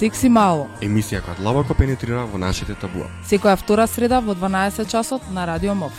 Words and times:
Секси 0.00 0.30
мало. 0.32 0.62
Емисија 0.80 1.18
која 1.20 1.36
длабоко 1.36 1.74
пенетрира 1.76 2.22
во 2.24 2.38
нашите 2.40 2.72
табуа. 2.72 3.10
Секоја 3.28 3.52
втора 3.60 3.84
среда 3.84 4.22
во 4.24 4.32
12 4.32 4.88
часот 4.88 5.26
на 5.36 5.44
Радио 5.44 5.74
МОВ. 5.76 5.92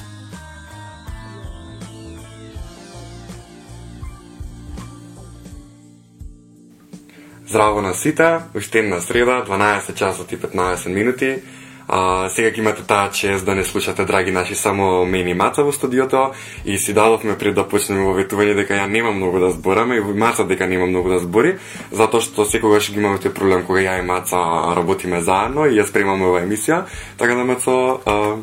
Здраво 7.45 7.81
на 7.81 7.93
сите, 7.93 8.39
уште 8.55 8.79
една 8.79 9.01
среда, 9.01 9.43
12 9.45 9.93
часот 9.93 10.31
и 10.31 10.37
15 10.37 10.89
минути. 10.89 11.43
А, 11.87 12.29
сега 12.29 12.51
ќе 12.51 12.59
имате 12.59 12.83
таа 12.87 13.09
чест 13.11 13.45
да 13.45 13.55
не 13.55 13.63
слушате, 13.63 14.05
драги 14.05 14.31
наши, 14.31 14.55
само 14.55 15.05
мене 15.05 15.31
и 15.31 15.33
Маца 15.33 15.63
во 15.63 15.71
студиото 15.71 16.31
и 16.65 16.77
си 16.77 16.93
дадовме 16.93 17.37
пред 17.37 17.55
да 17.55 17.65
почнеме 17.67 18.05
во 18.05 18.13
ветување 18.15 18.55
дека 18.55 18.77
ја 18.77 18.87
нема 18.87 19.11
многу 19.11 19.39
да 19.39 19.51
збораме 19.51 19.97
и 19.97 20.01
Маца 20.01 20.45
дека 20.45 20.67
нема 20.67 20.85
многу 20.85 21.09
да 21.09 21.19
збори, 21.19 21.57
затоа 21.91 22.21
што 22.21 22.45
секогаш 22.45 22.91
ги 22.91 22.99
имаме 22.99 23.17
тој 23.17 23.33
проблем 23.33 23.65
кога 23.67 23.81
ја 23.81 23.99
и 23.99 24.05
Маца 24.05 24.37
работиме 24.75 25.21
заедно 25.21 25.65
и 25.65 25.75
ја 25.79 25.87
спремаме 25.87 26.25
оваа 26.25 26.45
емисија. 26.45 26.85
Така 27.17 27.35
да 27.35 27.43
Мацо, 27.43 27.99
а... 28.05 28.37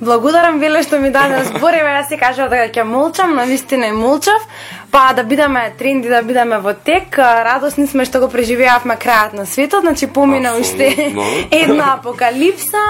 Благодарам 0.00 0.60
Биле 0.60 0.82
што 0.82 0.98
ми 1.00 1.10
даде 1.10 1.42
да 1.42 1.44
збориме, 1.44 1.96
јас 1.98 2.08
си 2.08 2.18
кажав 2.20 2.50
дека 2.50 2.70
ќе 2.70 2.84
молчам, 2.84 3.34
на 3.34 3.44
вистина 3.44 3.92
молчав. 3.92 4.42
Па 4.92 5.12
да 5.16 5.24
бидеме 5.24 5.72
тренди, 5.78 6.08
да 6.08 6.20
бидеме 6.22 6.58
во 6.60 6.74
тек, 6.76 7.16
радосни 7.16 7.86
сме 7.88 8.04
што 8.04 8.20
го 8.20 8.28
преживеавме 8.28 8.98
крајот 9.00 9.32
на 9.32 9.46
светот, 9.48 9.86
значи 9.86 10.04
помина 10.06 10.52
уште 10.60 10.90
една 11.64 11.94
апокалипса, 11.94 12.82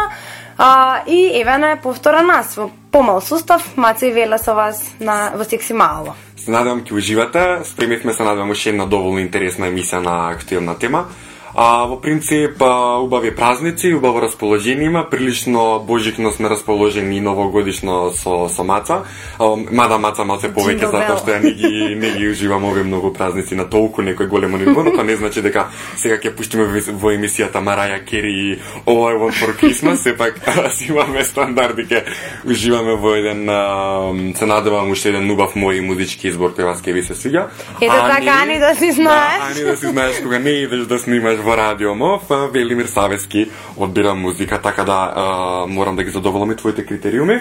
а, 0.58 1.04
и 1.06 1.30
еве 1.38 1.58
на 1.58 1.76
повтора 1.76 2.22
нас 2.26 2.56
во 2.56 2.70
помал 2.90 3.20
сустав, 3.22 3.76
Маца 3.76 4.06
и 4.06 4.10
Веле 4.10 4.38
со 4.38 4.54
вас 4.54 4.82
на 4.98 5.30
во 5.36 5.44
секси 5.44 5.72
мало. 5.78 6.16
Се 6.36 6.50
надевам 6.50 6.82
ќе 6.82 6.92
уживате. 6.92 7.62
Спремивме 7.64 8.12
се 8.12 8.26
надевам 8.26 8.50
уште 8.50 8.74
една 8.74 8.86
доволно 8.90 9.22
интересна 9.22 9.70
емисија 9.70 10.02
на 10.02 10.16
актуелна 10.34 10.74
тема. 10.78 11.06
А, 11.54 11.84
во 11.86 12.00
принцип, 12.00 12.62
а, 12.62 12.98
убави 12.98 13.30
празници, 13.30 13.92
убаво 13.92 14.22
расположение 14.22 14.86
има, 14.86 15.10
прилично 15.10 15.78
божикно 15.86 16.32
сме 16.32 16.48
расположени 16.48 17.16
и 17.16 17.20
новогодишно 17.20 18.10
со, 18.10 18.48
со 18.48 18.64
маца. 18.64 19.04
А, 19.38 19.56
мада 19.70 19.98
маца 19.98 20.24
малце 20.24 20.48
повеќе 20.48 20.88
затоа 20.88 21.18
што 21.20 21.34
ја 21.34 21.42
не 21.44 21.52
ги, 21.52 21.72
не 22.00 22.12
ги 22.16 22.30
уживам 22.32 22.64
овие 22.64 22.84
многу 22.84 23.12
празници 23.12 23.54
на 23.54 23.66
толку 23.68 24.00
некој 24.00 24.28
големо 24.32 24.56
ниво, 24.56 24.82
но 24.82 24.94
тоа 24.96 25.04
не 25.04 25.16
значи 25.16 25.42
дека 25.44 25.66
сега 25.96 26.16
ќе 26.16 26.32
пуштиме 26.36 26.64
во 26.64 27.12
емисијата 27.12 27.60
Мараја 27.60 28.00
Кери 28.04 28.32
и 28.32 28.56
All 28.86 29.04
I 29.12 29.20
Want 29.20 29.36
for 29.36 29.52
Christmas, 29.52 29.96
сепак 29.96 30.40
си 30.72 30.88
имаме 30.88 31.24
стандарди 31.24 31.86
ке 31.86 32.04
уживаме 32.48 32.96
во 32.96 33.12
еден, 33.14 33.44
а, 33.48 34.08
се 34.34 34.46
надевам 34.46 34.90
уште 34.90 35.12
еден 35.12 35.28
убав 35.30 35.52
мој 35.52 35.84
музички 35.84 36.32
избор 36.32 36.56
кој 36.56 36.64
вас 36.72 36.80
ке 36.80 36.96
ви 36.96 37.02
се 37.02 37.12
свиѓа. 37.12 37.44
Ето 37.80 37.92
така, 37.92 38.40
Ани 38.42 38.58
да 38.58 38.74
си 38.74 38.92
знаеш. 38.92 39.38
Да, 39.38 39.52
Ани 39.52 39.64
да 39.70 39.76
си 39.76 39.86
знаеш 39.86 40.16
кога 40.22 40.38
не 40.38 40.50
идеш 40.64 40.86
да 40.88 40.98
снимаш 40.98 41.41
во 41.42 41.56
Радио 41.56 41.94
МОВ, 41.94 42.22
Велимир 42.52 42.86
Савески 42.86 43.50
одбира 43.76 44.14
музика, 44.14 44.60
така 44.62 44.84
да 44.84 45.12
а, 45.16 45.22
морам 45.68 45.96
да 45.96 46.02
ги 46.04 46.10
задоволам 46.10 46.50
и 46.52 46.56
твоите 46.56 46.86
критериуми. 46.86 47.40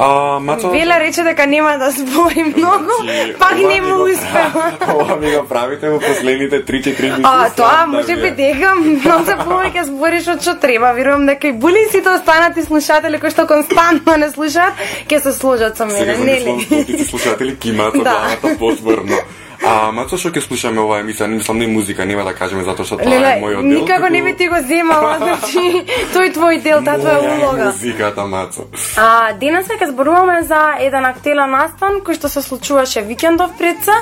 А, 0.00 0.38
Мацо... 0.40 0.70
Веле 0.70 1.00
рече 1.00 1.22
дека 1.22 1.46
нема 1.46 1.78
да 1.78 1.90
збори 1.90 2.44
многу, 2.56 2.92
Значи, 3.02 3.34
пак 3.38 3.58
не 3.58 3.80
му 3.80 4.04
успева. 4.04 4.72
Ова 4.94 5.16
ми 5.16 5.36
го 5.36 5.46
правите 5.48 5.88
во 5.90 5.98
последните 6.00 6.64
3-4 6.64 7.02
минути. 7.02 7.22
А, 7.24 7.50
тоа 7.50 7.70
сам 7.70 7.90
може 7.90 8.06
да 8.06 8.22
би 8.22 8.30
дека 8.30 8.74
многу 8.74 9.24
се 9.26 9.34
повеќе 9.42 9.82
збориш 9.82 10.28
од 10.28 10.42
што 10.42 10.54
треба. 10.62 10.92
Верувам 10.94 11.26
дека 11.26 11.48
и 11.48 11.52
були 11.52 11.82
сите 11.90 12.10
останати 12.10 12.62
слушатели 12.62 13.18
кои 13.18 13.30
што 13.30 13.46
константно 13.50 14.16
не 14.16 14.30
слушаат, 14.30 14.74
ќе 15.10 15.18
се 15.18 15.32
сложат 15.32 15.76
со 15.76 15.90
Сега 15.90 16.14
мене, 16.14 16.24
нели? 16.24 16.52
мислам 16.70 17.06
слушатели 17.06 17.58
кимаат 17.58 17.94
Да. 17.94 18.00
главата 18.00 18.58
потврдно. 18.58 19.18
А, 19.68 19.90
Мацо, 19.92 20.16
што 20.20 20.30
ќе 20.32 20.40
слушаме 20.46 20.80
оваа 20.80 21.02
емисија? 21.02 21.26
Не 21.28 21.40
мислам 21.40 21.58
не 21.60 21.66
музика, 21.68 22.06
нема 22.08 22.24
да 22.24 22.32
кажеме 22.36 22.64
затоа 22.64 22.86
што 22.88 22.96
тоа 22.96 23.04
е 23.04 23.10
Леле, 23.12 23.32
мојот 23.42 23.66
дел. 23.68 23.80
никако 23.80 24.08
не 24.08 24.22
би 24.22 24.32
ти 24.36 24.48
го 24.48 24.60
земала, 24.68 25.18
значи, 25.22 25.84
тој 26.14 26.32
твој 26.36 26.62
дел, 26.64 26.80
таа 26.84 26.96
твоја 26.96 27.20
е 27.20 27.36
улога. 27.36 27.64
Музиката, 27.68 28.24
Мацо. 28.26 28.64
А, 28.96 29.32
денес 29.36 29.68
ќе 29.68 29.90
зборуваме 29.92 30.42
за 30.48 30.62
еден 30.80 31.04
актуелен 31.04 31.52
настан 31.52 32.00
кој 32.00 32.16
што 32.16 32.32
се 32.32 32.42
случуваше 32.42 33.04
викендов 33.04 33.52
пред 33.58 33.84
се, 33.84 33.96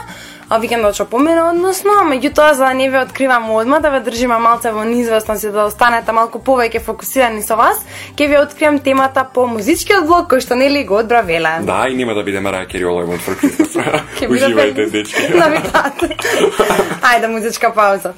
а 0.48 0.58
викендот 0.58 0.94
што 0.94 1.06
помена 1.10 1.50
односно, 1.50 2.02
меѓутоа 2.06 2.54
за 2.54 2.68
да 2.68 2.74
не 2.74 2.88
ве 2.90 3.00
откривам 3.02 3.50
одма, 3.50 3.80
да 3.80 3.90
ве 3.90 4.00
држиме 4.00 4.38
малце 4.38 4.72
во 4.72 4.84
неизвестност 4.84 5.44
и 5.44 5.50
да 5.50 5.66
останете 5.66 6.12
малку 6.12 6.38
повеќе 6.38 6.82
фокусирани 6.82 7.42
со 7.42 7.56
вас, 7.56 7.82
ќе 8.16 8.28
ви 8.30 8.38
откриам 8.38 8.78
темата 8.78 9.26
по 9.34 9.46
музичкиот 9.50 10.06
блог 10.06 10.30
кој 10.32 10.44
што 10.46 10.54
нели 10.54 10.84
го 10.84 11.00
одбра 11.02 11.22
Веле. 11.22 11.58
Да, 11.66 11.86
и 11.88 11.96
нема 11.96 12.14
да 12.14 12.22
биде 12.22 12.40
Марија 12.40 12.66
Кери 12.70 12.84
All 12.84 13.02
I 13.02 13.08
Want 13.10 13.24
for 13.26 13.34
Christmas. 13.40 13.74
Ќе 14.18 14.28
биде 14.28 14.46
Уживајте, 14.46 14.90
дечки. 14.90 15.28
Навикате. 15.42 16.14
Ајде 17.10 17.26
музичка 17.26 17.72
пауза. 17.74 18.14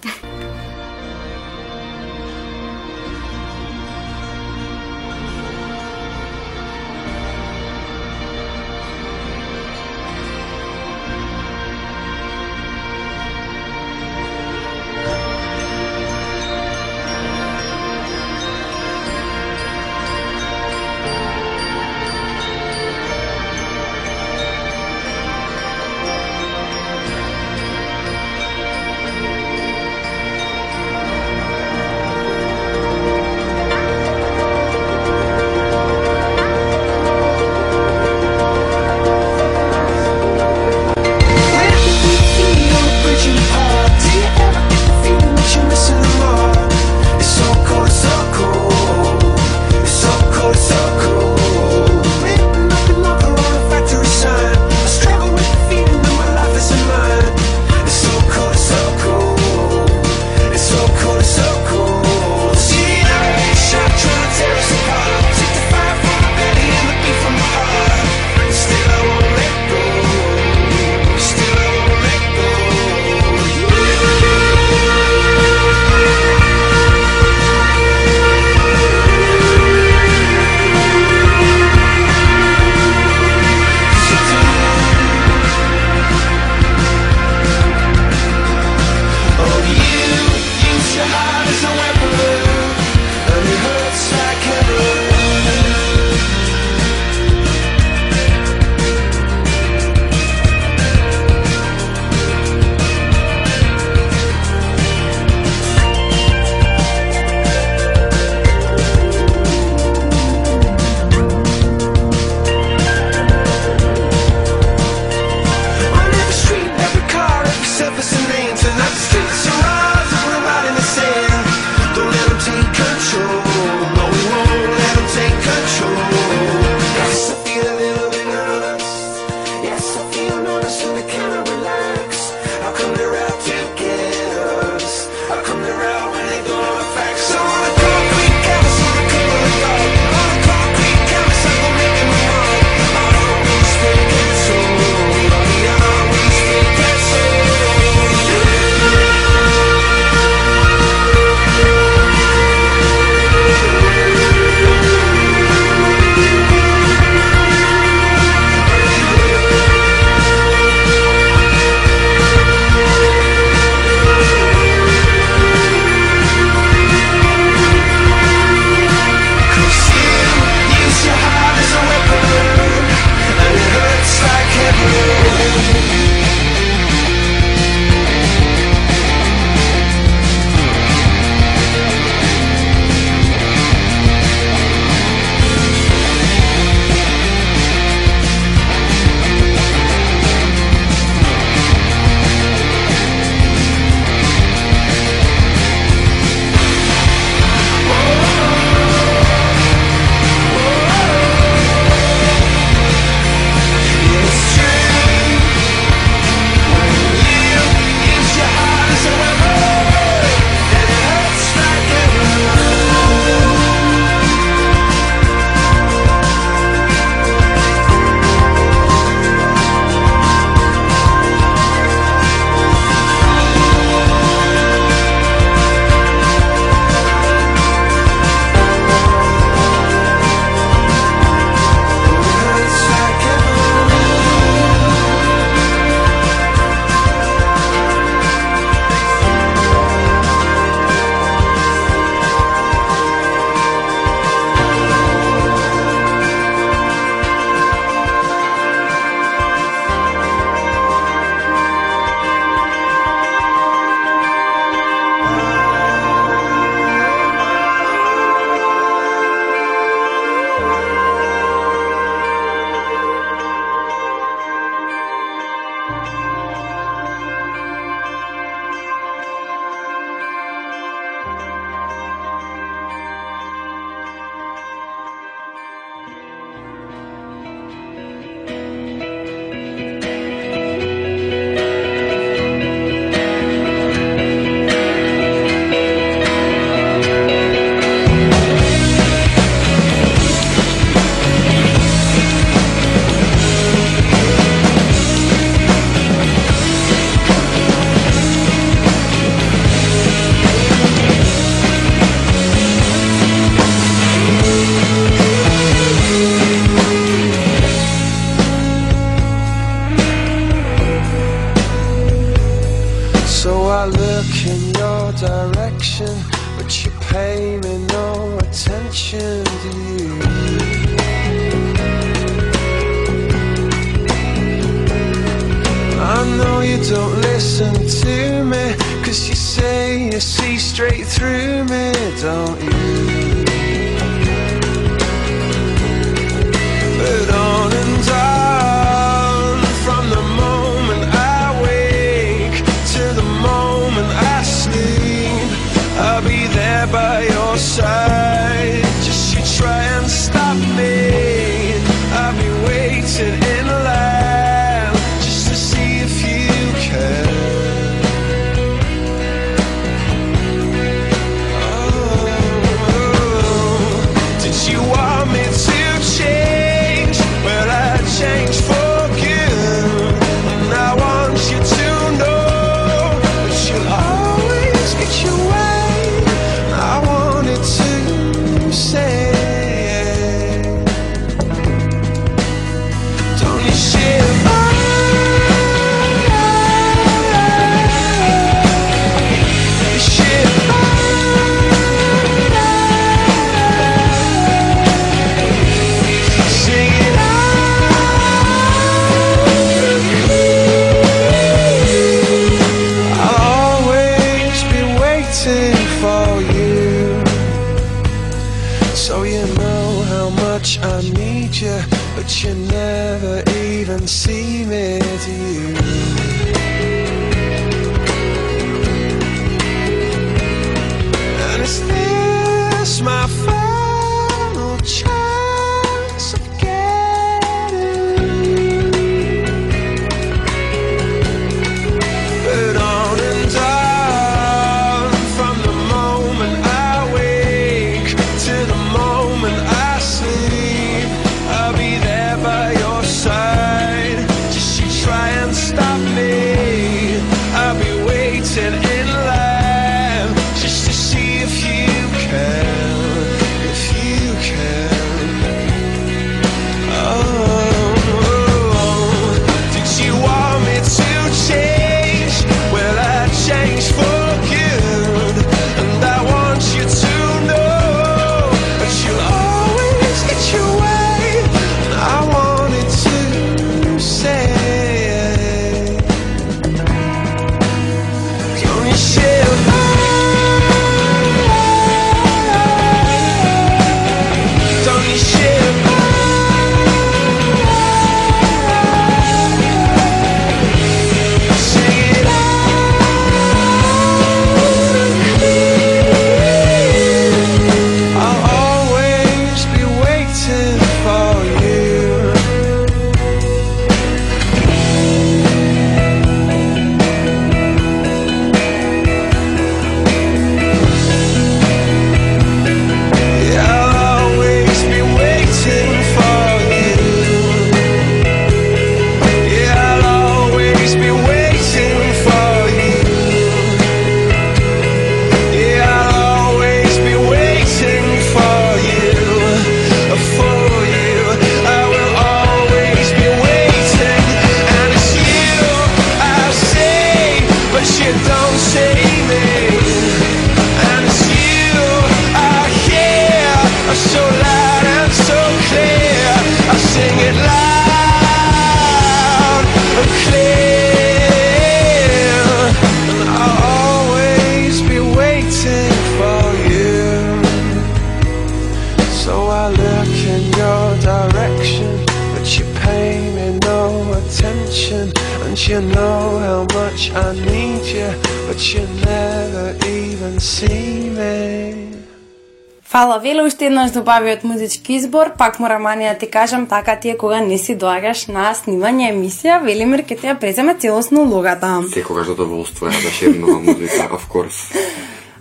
најубавиот 574.08 574.44
музички 574.44 574.94
избор, 574.94 575.32
пак 575.36 575.58
морам 575.60 575.86
Ани 575.86 576.04
да 576.04 576.14
ти 576.14 576.26
кажам, 576.30 576.66
така 576.66 576.96
ти 576.96 577.10
е 577.10 577.16
кога 577.16 577.40
не 577.40 577.58
си 577.58 577.76
доаѓаш 577.76 578.28
на 578.32 578.54
снимање 578.56 579.12
емисија, 579.12 579.60
Велимир 579.62 580.02
ке 580.08 580.16
ти 580.16 580.26
ја 580.26 580.38
преземе 580.40 580.74
целосно 580.74 581.22
улогата. 581.22 581.82
Секогаш 581.92 582.26
задоволство 582.26 582.86
е 582.86 582.90
да 582.90 583.10
шернувам 583.10 583.64
музика, 583.64 584.08
of 584.08 584.24
course. 584.32 584.72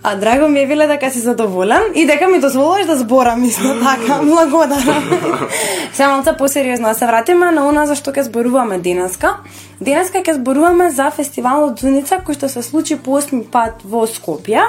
А 0.02 0.16
драго 0.16 0.48
ми 0.48 0.60
е 0.60 0.66
биле 0.66 0.86
дека 0.86 1.10
си 1.10 1.18
задоволен 1.18 1.82
и 1.94 2.06
дека 2.06 2.28
ми 2.28 2.40
дозволуваш 2.40 2.86
да 2.86 2.96
зборам 2.96 3.44
исто 3.44 3.74
така. 3.80 4.20
Благодарам. 4.22 5.10
Се 5.92 6.06
малце 6.06 6.36
посериозно 6.38 6.94
се 6.94 7.06
вратиме 7.06 7.50
на 7.50 7.68
она 7.68 7.86
за 7.86 7.96
што 7.96 8.12
ќе 8.12 8.28
зборуваме 8.28 8.78
денеска. 8.78 9.38
Денеска 9.80 10.20
ќе 10.20 10.36
зборуваме 10.36 10.90
за 10.90 11.08
фестивалот 11.10 11.80
Зуница 11.80 12.20
кој 12.20 12.36
што 12.36 12.48
се 12.48 12.62
случи 12.62 12.96
по 12.96 13.16
осми 13.16 13.42
пат 13.44 13.80
во 13.84 14.04
Скопје. 14.06 14.60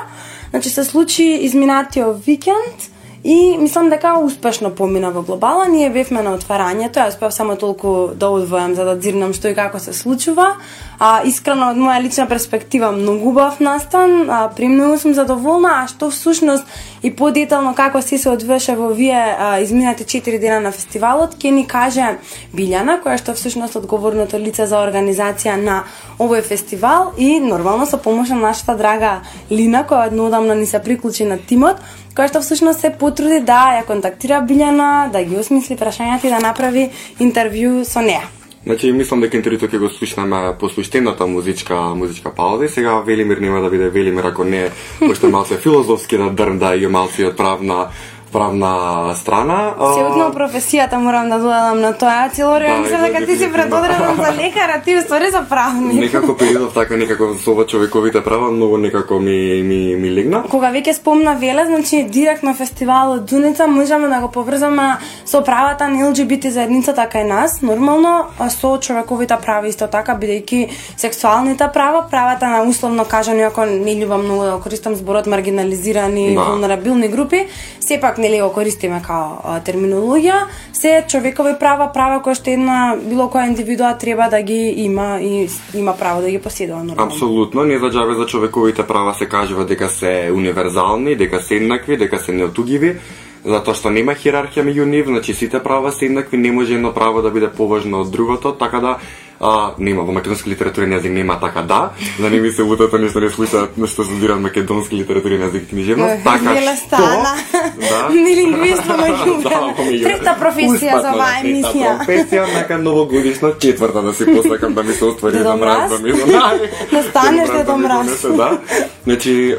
Значи 0.50 0.70
се 0.70 0.84
случи 0.84 1.44
изминатиот 1.44 2.25
викенд 2.25 2.89
И 3.23 3.57
мислам 3.57 3.89
дека 3.89 4.13
успешно 4.23 4.69
помина 4.71 5.11
во 5.11 5.21
глобала. 5.21 5.67
Ние 5.67 5.89
бевме 5.89 6.21
на 6.23 6.38
отварањето, 6.38 7.03
јас 7.03 7.17
успев 7.17 7.33
само 7.35 7.57
толку 7.59 8.15
да 8.15 8.29
одвојам 8.31 8.75
за 8.79 8.85
да 8.88 8.95
дзирнам 8.95 9.33
што 9.35 9.51
и 9.51 9.55
како 9.55 9.79
се 9.79 9.91
случува. 9.93 10.55
А, 10.99 11.19
искрено, 11.27 11.73
од 11.73 11.77
моја 11.77 11.99
лична 11.99 12.27
перспектива, 12.27 12.91
многу 12.95 13.29
убав 13.29 13.59
настан, 13.59 14.29
а, 14.29 14.47
премногу 14.55 14.97
сум 14.97 15.13
задоволна, 15.13 15.83
а 15.83 15.88
што 15.91 16.09
всушност 16.11 16.63
и 17.03 17.11
подетално 17.11 17.75
како 17.75 18.01
се 18.01 18.17
се 18.17 18.29
одвеше 18.29 18.75
во 18.79 18.88
вие 18.95 19.19
а, 19.19 19.59
изминати 19.59 20.07
4 20.07 20.39
дена 20.39 20.59
на 20.59 20.71
фестивалот, 20.71 21.35
ќе 21.35 21.51
ни 21.51 21.67
каже 21.67 22.19
Билјана, 22.55 23.01
која 23.03 23.19
што 23.19 23.35
всушност 23.35 23.75
одговорното 23.75 24.39
лице 24.39 24.63
за 24.65 24.79
организација 24.79 25.59
на 25.59 25.83
овој 26.19 26.41
фестивал 26.41 27.11
и 27.17 27.39
нормално 27.39 27.85
со 27.85 27.97
помош 27.97 28.29
на 28.29 28.39
нашата 28.47 28.75
драга 28.79 29.21
Лина, 29.51 29.83
која 29.83 30.07
однодамна 30.07 30.55
ни 30.55 30.65
се 30.65 30.79
приклучи 30.79 31.25
на 31.25 31.38
тимот, 31.38 31.83
која 32.15 32.27
што 32.31 32.41
всушност 32.41 32.81
се 32.81 32.91
потруди 32.91 33.39
да 33.45 33.79
ја 33.79 33.85
контактира 33.85 34.41
Билјана, 34.41 35.11
да 35.11 35.23
ги 35.23 35.37
осмисли 35.37 35.77
прашањата 35.77 36.25
и 36.25 36.33
да 36.33 36.39
направи 36.39 36.89
интервју 37.19 37.83
со 37.83 38.01
неа. 38.01 38.27
Значи, 38.65 38.91
мислам 38.91 39.21
дека 39.23 39.37
интервјуто 39.39 39.69
ќе 39.71 39.79
го 39.79 39.87
слушнеме 39.89 40.53
по 40.59 40.67
суштената 40.69 41.27
музичка 41.27 41.75
музичка 41.95 42.33
пауза 42.35 42.65
и 42.65 42.69
сега 42.69 42.99
Велимир 42.99 43.37
нема 43.37 43.61
да 43.61 43.69
биде 43.69 43.89
Велимир 43.89 44.23
ако 44.23 44.43
не 44.43 44.69
пошто 44.99 45.29
малце 45.29 45.57
филозофски 45.57 46.17
да 46.17 46.29
дрнда 46.29 46.75
и 46.75 46.87
малце 46.87 47.25
од 47.25 47.37
правна 47.37 47.87
правна 48.31 49.15
страна. 49.15 49.74
А, 49.79 49.93
Целокно 49.93 50.31
професијата 50.33 50.95
морам 50.98 51.29
да 51.29 51.38
додадам 51.39 51.81
на 51.81 51.93
тоа. 51.93 52.29
Цело 52.33 52.53
време 52.53 52.75
Да, 52.75 52.79
мислам 52.81 53.01
дека 53.01 53.25
ти 53.25 53.36
си 53.38 53.51
предодреден 53.51 54.15
за 54.15 54.31
лекар, 54.31 54.69
а 54.75 54.81
ти 54.81 54.98
уствари 54.98 55.31
за 55.31 55.41
правник. 55.50 55.93
Некако 55.93 56.38
периодов 56.38 56.74
така 56.74 56.98
некако 56.98 57.24
со 57.43 57.51
ова 57.51 57.65
човековите 57.65 58.24
права 58.24 58.51
многу 58.51 58.77
некако 58.77 59.19
ми 59.19 59.63
ми 59.63 59.95
ми 59.95 60.12
легна. 60.15 60.43
Кога 60.50 60.71
веќе 60.71 60.91
спомна 60.91 61.36
Веле, 61.36 61.65
значи 61.65 62.03
директно 62.03 62.53
фестивалот 62.55 63.25
Дуница 63.25 63.67
можеме 63.67 64.07
да 64.07 64.19
го 64.19 64.31
поврзаме 64.31 64.98
со 65.25 65.43
правата 65.43 65.88
на 65.88 66.09
ЛГБТ 66.09 66.51
заедницата 66.51 67.07
кај 67.13 67.24
нас, 67.27 67.62
нормално, 67.62 68.25
а 68.39 68.50
со 68.50 68.77
човековите 68.77 69.38
права 69.41 69.67
исто 69.67 69.88
така, 69.88 70.15
бидејќи 70.15 70.69
сексуалните 70.98 71.67
права, 71.74 72.05
правата 72.12 72.48
на 72.48 72.63
условно 72.63 73.05
кажано, 73.05 73.43
ако 73.48 73.65
не 73.65 73.95
љубам 73.95 74.24
многу 74.24 74.41
да 74.43 74.59
користам 74.63 74.95
зборот 74.95 75.27
маргинализирани, 75.27 76.36
Да. 76.36 76.41
вулнерабилни 76.43 77.07
групи, 77.07 77.48
сепак 77.79 78.17
нели 78.19 78.41
го 78.41 78.51
користиме 78.53 79.01
као 79.01 79.59
терминологија, 79.65 80.45
се 80.73 81.05
човекови 81.07 81.55
права, 81.59 81.89
права 81.93 82.21
кои 82.23 82.35
што 82.35 82.51
една 82.51 82.95
било 82.99 83.29
која 83.31 83.47
индивидуа 83.47 83.97
треба 83.97 84.29
да 84.29 84.41
ги 84.41 84.73
има 84.85 85.19
и 85.21 85.47
има 85.73 85.95
право 85.97 86.21
да 86.21 86.29
ги 86.29 86.39
поседува 86.41 86.83
нормално. 86.83 87.11
Апсолутно, 87.11 87.63
не 87.63 87.79
за 87.79 87.89
џабе 87.91 88.13
за 88.19 88.25
човековите 88.25 88.88
права 88.88 89.13
се 89.13 89.25
кажува 89.29 89.65
дека 89.65 89.89
се 89.89 90.31
универзални, 90.33 91.15
дека 91.15 91.41
се 91.41 91.55
еднакви, 91.55 91.97
дека 91.97 92.19
се 92.19 92.31
неотугиви, 92.33 92.97
затоа 93.45 93.75
што 93.75 93.89
нема 93.89 94.13
хиерархија 94.19 94.65
меѓу 94.67 94.85
нив, 94.85 95.07
значи 95.07 95.33
сите 95.33 95.63
права 95.63 95.91
се 95.91 96.05
еднакви, 96.05 96.38
не 96.38 96.51
може 96.51 96.75
едно 96.75 96.93
право 96.93 97.21
да 97.21 97.31
биде 97.31 97.49
поважно 97.49 98.01
од 98.01 98.11
другото, 98.11 98.51
така 98.51 98.79
да 98.79 98.97
а, 99.39 99.74
нема 99.77 100.03
во 100.03 100.12
македонски 100.12 100.50
литературен 100.50 100.93
јазик 100.93 101.10
нема 101.10 101.39
така 101.39 101.62
да, 101.62 101.91
да 102.19 102.29
не 102.29 102.39
ми 102.39 102.51
се 102.51 102.62
лутата 102.62 103.00
нешто 103.00 103.19
не 103.19 103.29
слушаат 103.29 103.77
нешто 103.77 104.03
студирам 104.03 104.41
македонски 104.41 104.96
литературен 104.96 105.41
јазик 105.41 105.63
и 105.63 105.67
книжевност, 105.67 106.24
така 106.24 106.55
што 106.62 106.75
стана. 106.75 107.36
да, 107.79 108.10
Ми 108.13 108.36
лингвиство 108.36 108.98
Да, 108.98 109.74
помеѓу. 109.77 110.03
Трета 110.03 110.36
професија 110.39 111.01
за 111.01 111.13
оваа 111.13 111.39
трета 111.39 111.48
емисија. 111.48 111.96
Професија 112.01 112.46
нека 112.55 112.77
новогодишна 112.77 113.53
четврта 113.60 114.01
да 114.01 114.13
си 114.13 114.25
посакам 114.25 114.74
да 114.74 114.84
ми 114.84 114.93
се 114.93 115.05
оствари 115.05 115.38
за 115.38 115.55
мраз, 115.55 115.91
да 115.91 116.00
ми 116.00 116.13
Да 116.91 117.03
станеш 117.03 117.50
ми 117.50 117.77
Мраз. 117.77 118.22
Да. 118.22 118.60
Значи, 119.03 119.55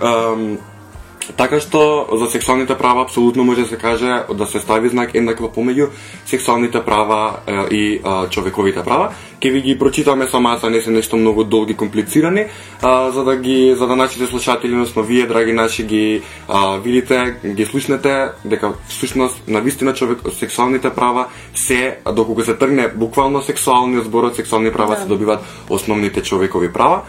Така 1.36 1.60
што 1.60 2.08
за 2.16 2.26
сексуалните 2.26 2.74
права 2.78 3.02
апсолутно 3.02 3.44
може 3.44 3.62
да 3.62 3.68
се 3.68 3.76
каже 3.76 4.24
да 4.34 4.46
се 4.46 4.60
стави 4.60 4.88
знак 4.88 5.14
еднакво 5.14 5.48
помеѓу 5.48 5.88
сексуалните 6.26 6.84
права 6.84 7.36
е, 7.46 7.74
и 7.74 8.00
а, 8.04 8.28
човековите 8.28 8.82
права. 8.84 9.12
Ке 9.40 9.50
ви 9.50 9.60
ги 9.60 9.78
прочитаме 9.78 10.28
со 10.28 10.40
маса, 10.40 10.70
не 10.70 10.80
се 10.80 10.90
нешто 10.90 11.16
многу 11.16 11.44
долги 11.44 11.76
комплицирани, 11.76 12.46
а, 12.82 13.10
за 13.10 13.24
да 13.24 13.36
ги 13.36 13.74
за 13.78 13.86
да 13.86 13.96
нашите 13.96 14.26
слушатели, 14.26 14.72
односно 14.72 15.02
вие 15.02 15.26
драги 15.26 15.52
наши 15.52 15.84
ги 15.84 16.22
а, 16.48 16.78
видите, 16.78 17.36
ги 17.46 17.64
слушнете 17.66 18.28
дека 18.44 18.72
всушност 18.88 19.48
на 19.48 19.60
вистина 19.60 19.94
човек 19.94 20.18
сексуалните 20.32 20.90
права 20.90 21.26
се 21.54 21.98
доколку 22.14 22.42
се 22.42 22.54
тргне 22.54 22.88
буквално 22.88 23.42
сексуалниот 23.42 24.04
зборот 24.04 24.36
сексуални 24.36 24.72
права 24.72 24.94
Да. 24.94 25.00
се 25.00 25.06
добиваат 25.06 25.40
основните 25.68 26.22
човекови 26.22 26.72
права. 26.72 27.02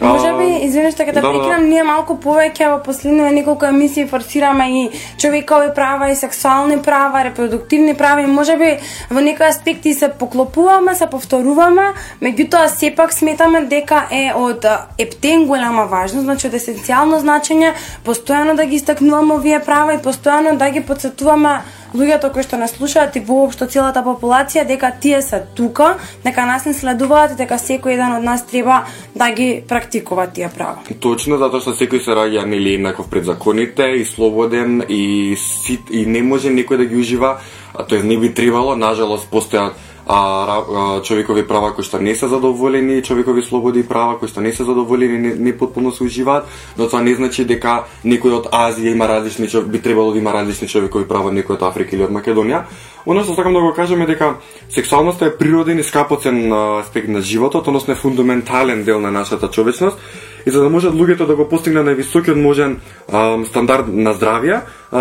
Може 0.00 0.32
би, 0.36 0.46
извинеш 0.66 0.94
што 0.94 1.04
ќе 1.06 1.12
да, 1.14 1.20
те 1.20 1.22
да. 1.24 1.30
прекинам, 1.30 1.68
ние 1.70 1.84
малку 1.86 2.18
повеќе 2.20 2.68
во 2.68 2.80
последниве 2.84 3.30
неколку 3.32 3.64
емисии 3.68 4.04
форсираме 4.08 4.66
и 4.80 4.82
човекови 5.16 5.70
права 5.74 6.10
и 6.10 6.16
сексуални 6.16 6.76
права, 6.82 7.24
репродуктивни 7.24 7.94
права 7.94 8.22
и 8.22 8.26
може 8.26 8.56
би 8.60 8.74
во 9.10 9.24
некои 9.24 9.48
аспекти 9.48 9.94
се 9.94 10.08
поклопуваме, 10.08 10.94
се 10.94 11.08
повторуваме, 11.08 11.94
меѓутоа 12.20 12.66
сепак 12.68 13.12
сметаме 13.12 13.64
дека 13.64 14.04
е 14.10 14.32
од 14.36 14.66
ептен 14.98 15.46
голема 15.46 15.86
важност, 15.88 16.28
значи 16.28 16.50
од 16.50 16.58
есенцијално 16.60 17.22
значење 17.24 17.72
постојано 18.04 18.56
да 18.56 18.68
ги 18.68 18.76
истакнуваме 18.76 19.40
овие 19.40 19.60
права 19.64 19.96
и 19.96 20.02
постојано 20.04 20.56
да 20.60 20.70
ги 20.70 20.84
подсетуваме 20.84 21.60
луѓето 21.94 22.32
кои 22.32 22.42
што 22.42 22.56
не 22.56 22.68
слушаат 22.68 23.16
и 23.16 23.20
воопшто 23.20 23.66
целата 23.66 24.02
популација 24.02 24.66
дека 24.66 24.92
тие 25.00 25.22
се 25.22 25.42
тука, 25.54 25.96
дека 26.24 26.46
нас 26.46 26.66
не 26.66 26.74
следуваат 26.74 27.34
и 27.34 27.40
дека 27.40 27.58
секој 27.60 27.96
еден 27.96 28.16
од 28.18 28.24
нас 28.24 28.46
треба 28.46 28.84
да 29.14 29.30
ги 29.30 29.62
практикува 29.68 30.26
тие 30.26 30.50
права. 30.54 30.82
Точно, 31.00 31.38
затоа 31.38 31.60
што 31.60 31.76
секој 31.76 32.04
се 32.04 32.16
раѓа 32.16 32.46
нели 32.46 32.76
еднаков 32.76 33.10
пред 33.10 33.24
законите 33.24 33.90
и 34.00 34.04
слободен 34.04 34.82
и 34.88 35.36
сит, 35.36 35.90
и 35.90 36.06
не 36.06 36.22
може 36.22 36.50
некој 36.50 36.76
да 36.76 36.86
ги 36.86 36.96
ужива, 36.96 37.38
а 37.74 37.84
тоа 37.84 38.02
не 38.02 38.16
би 38.16 38.32
требало, 38.34 38.76
нажалост 38.76 39.30
постојат 39.30 39.76
а, 40.06 40.18
а, 40.18 41.02
човекови 41.02 41.46
права 41.46 41.74
кои 41.74 41.84
што 41.84 41.98
не 41.98 42.14
се 42.14 42.28
задоволени, 42.28 43.02
човекови 43.02 43.42
слободи 43.42 43.80
и 43.80 43.88
права 43.88 44.18
кои 44.18 44.28
што 44.28 44.40
не 44.40 44.52
се 44.52 44.64
задоволени, 44.64 45.18
не, 45.18 45.34
не 45.34 45.56
потполно 45.58 45.92
се 45.92 46.04
уживаат, 46.04 46.46
но 46.78 46.88
тоа 46.88 47.02
не 47.02 47.14
значи 47.14 47.44
дека 47.44 47.84
некој 48.04 48.38
од 48.38 48.46
Азија 48.52 48.94
има 48.94 49.08
различни 49.08 49.50
би 49.66 49.82
требало 49.82 50.12
да 50.12 50.18
има 50.18 50.32
различни 50.32 50.68
човекови 50.68 51.08
права, 51.08 51.32
некој 51.34 51.58
од 51.58 51.62
Африка 51.62 51.96
или 51.96 52.06
од 52.06 52.14
Македонија. 52.14 52.64
Оно 53.06 53.22
што 53.22 53.34
сакам 53.34 53.54
да 53.54 53.60
го 53.60 53.74
кажам 53.74 54.02
е 54.02 54.06
дека 54.06 54.36
сексуалноста 54.70 55.26
е 55.26 55.36
природен 55.36 55.78
и 55.78 55.82
скапоцен 55.82 56.52
аспект 56.52 57.08
на 57.08 57.20
животот, 57.20 57.66
односно 57.66 57.92
е 57.92 57.96
фундаментален 57.96 58.84
дел 58.84 59.00
на 59.00 59.10
нашата 59.10 59.50
човечност 59.50 59.98
и 60.46 60.50
за 60.50 60.62
да 60.62 60.70
можат 60.70 60.94
луѓето 60.94 61.26
да 61.26 61.34
го 61.36 61.48
постигнат 61.48 61.86
највисокиот 61.86 62.38
можен 62.38 62.78
а, 63.10 63.44
стандард 63.44 63.88
на 63.90 64.14
здравје, 64.14 64.60
а, 64.92 65.00